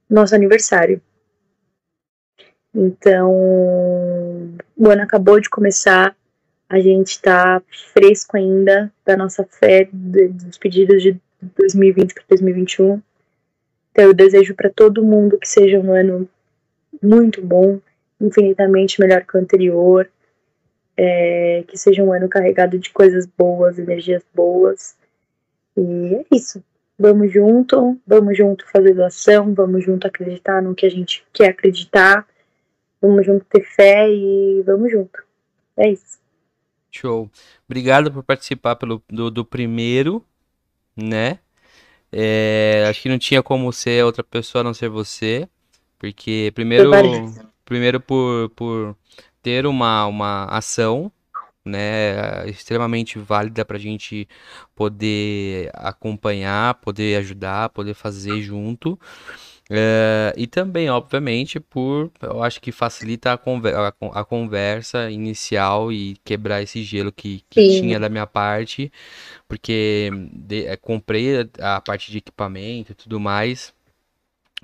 [0.10, 1.00] nosso aniversário.
[2.74, 3.32] Então,
[4.76, 6.18] o ano acabou de começar,
[6.70, 7.62] a gente está
[7.94, 13.02] fresco ainda da nossa fé, dos pedidos de 2020 para 2021.
[13.92, 16.28] Então, eu desejo para todo mundo que seja um ano
[17.02, 17.80] muito bom,
[18.20, 20.10] infinitamente melhor que o anterior,
[20.98, 24.96] é, que seja um ano carregado de coisas boas, energias boas.
[25.78, 26.64] E é isso.
[26.98, 32.26] Vamos junto, vamos junto fazer doação, vamos junto acreditar no que a gente quer acreditar,
[33.02, 35.24] vamos junto ter fé e vamos junto.
[35.78, 36.25] É isso.
[36.96, 37.30] Show.
[37.68, 40.24] Obrigado por participar pelo, do, do primeiro,
[40.96, 41.40] né?
[42.12, 45.48] É, acho que não tinha como ser outra pessoa a não ser você.
[45.98, 46.92] Porque primeiro,
[47.64, 48.96] primeiro por, por
[49.42, 51.12] ter uma, uma ação
[51.66, 54.28] né, extremamente válida para a gente
[54.76, 59.00] poder acompanhar, poder ajudar, poder fazer junto.
[59.70, 65.92] É, e também, obviamente, por eu acho que facilita a, conver a, a conversa inicial
[65.92, 68.92] e quebrar esse gelo que, que tinha da minha parte,
[69.48, 73.74] porque de, é, comprei a parte de equipamento e tudo mais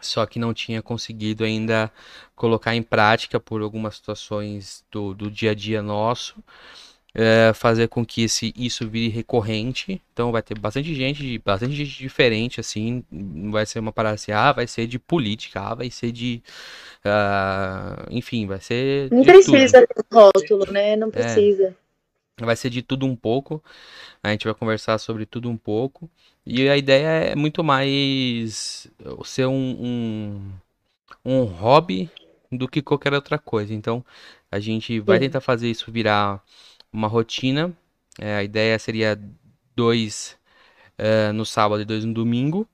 [0.01, 1.91] só que não tinha conseguido ainda
[2.35, 6.35] colocar em prática por algumas situações do, do dia a dia nosso.
[7.13, 10.01] É, fazer com que esse, isso vire recorrente.
[10.13, 13.03] Então vai ter bastante gente, bastante gente diferente, assim.
[13.51, 16.41] Vai ser uma parada assim, ah, vai ser de política, ah, vai ser de.
[17.03, 19.11] Uh, enfim, vai ser.
[19.11, 20.95] Não precisa ter um rótulo, né?
[20.95, 21.11] Não é.
[21.11, 21.75] precisa.
[22.39, 23.61] É, vai ser de tudo um pouco.
[24.23, 26.09] A gente vai conversar sobre tudo um pouco.
[26.45, 28.87] E a ideia é muito mais
[29.25, 30.51] ser um, um,
[31.25, 32.09] um hobby
[32.51, 33.73] do que qualquer outra coisa.
[33.73, 34.03] Então,
[34.51, 35.25] a gente vai Sim.
[35.25, 36.43] tentar fazer isso virar
[36.91, 37.75] uma rotina.
[38.19, 39.19] É, a ideia seria
[39.75, 40.37] dois
[40.99, 42.67] uh, no sábado e dois no domingo.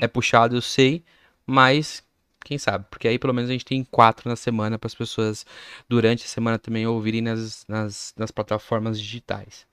[0.00, 1.04] É puxado, eu sei,
[1.46, 2.02] mas
[2.44, 2.86] quem sabe?
[2.90, 5.46] Porque aí pelo menos a gente tem quatro na semana para as pessoas
[5.88, 9.66] durante a semana também ouvirem nas, nas, nas plataformas digitais.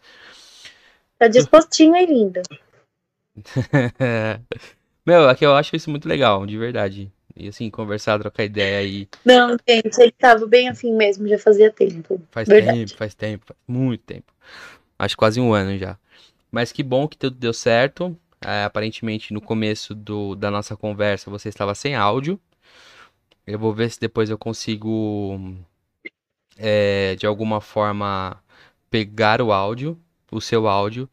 [1.17, 2.41] Tá dispostinho aí, lindo.
[5.05, 7.11] Meu, aqui eu acho isso muito legal, de verdade.
[7.35, 9.07] E assim, conversar, trocar ideia aí.
[9.23, 12.21] Não, gente, ele tava bem afim mesmo, já fazia tempo.
[12.31, 12.79] Faz verdade.
[12.79, 14.33] tempo, faz tempo, faz muito tempo.
[14.97, 15.97] Acho quase um ano já.
[16.51, 18.17] Mas que bom que tudo deu certo.
[18.41, 22.39] É, aparentemente, no começo do, da nossa conversa, você estava sem áudio.
[23.45, 25.55] Eu vou ver se depois eu consigo,
[26.57, 28.41] é, de alguma forma,
[28.89, 29.99] pegar o áudio,
[30.31, 31.09] o seu áudio,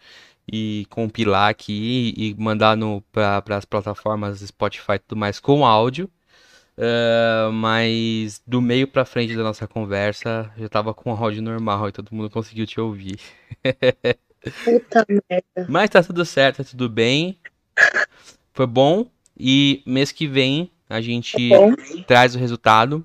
[0.50, 2.76] e compilar aqui e mandar
[3.12, 6.10] para as plataformas Spotify e tudo mais com áudio.
[6.78, 11.92] Uh, mas do meio para frente da nossa conversa já tava com áudio normal e
[11.92, 13.18] todo mundo conseguiu te ouvir.
[14.62, 15.66] Puta merda.
[15.68, 17.38] Mas tá tudo certo, tá tudo bem.
[18.52, 19.06] Foi bom.
[19.38, 23.04] E mês que vem a gente tá traz o resultado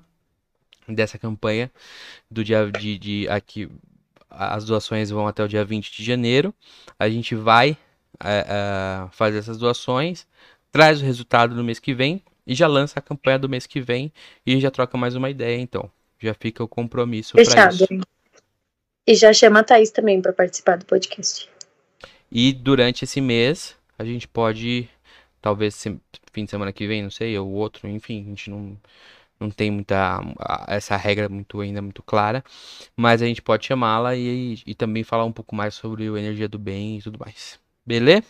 [0.86, 1.70] dessa campanha
[2.30, 3.68] do dia de, de aqui
[4.32, 6.54] as doações vão até o dia 20 de janeiro.
[6.98, 7.76] A gente vai
[8.22, 10.26] é, é, fazer essas doações,
[10.70, 13.80] traz o resultado no mês que vem e já lança a campanha do mês que
[13.80, 14.12] vem
[14.46, 15.90] e já troca mais uma ideia, então.
[16.18, 17.88] Já fica o compromisso para isso.
[19.06, 21.48] E já chama a Thaís também para participar do podcast.
[22.30, 24.88] E durante esse mês, a gente pode,
[25.40, 25.84] talvez
[26.32, 28.76] fim de semana que vem, não sei, ou outro, enfim, a gente não
[29.42, 30.20] não tem muita
[30.68, 32.44] essa regra muito ainda muito clara,
[32.96, 36.48] mas a gente pode chamá-la e, e também falar um pouco mais sobre o energia
[36.48, 37.58] do bem e tudo mais.
[37.84, 38.24] Beleza?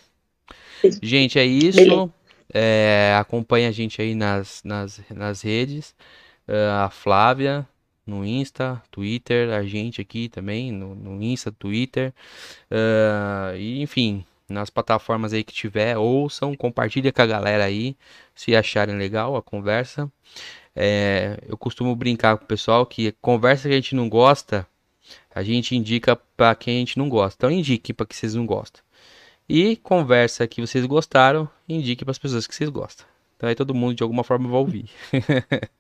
[1.03, 2.13] Gente, é isso.
[2.53, 5.95] É, acompanha a gente aí nas, nas, nas redes.
[6.49, 7.67] Uh, a Flávia
[8.07, 12.13] no Insta, Twitter, a gente aqui também no, no Insta, Twitter.
[12.71, 17.97] Uh, e enfim, nas plataformas aí que tiver, ouçam, compartilha com a galera aí,
[18.35, 20.11] se acharem legal a conversa.
[20.75, 24.67] É, eu costumo brincar com o pessoal que conversa que a gente não gosta,
[25.35, 27.37] a gente indica para quem a gente não gosta.
[27.39, 28.83] Então indique para que vocês não gostam.
[29.49, 33.07] E conversa que vocês gostaram, indique para as pessoas que vocês gostam.
[33.37, 34.91] Então aí todo mundo de alguma forma vai ouvir.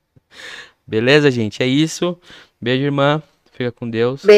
[0.86, 1.62] Beleza, gente?
[1.62, 2.18] É isso.
[2.60, 3.22] Beijo, irmã.
[3.52, 4.24] Fica com Deus.
[4.24, 4.30] Beijo.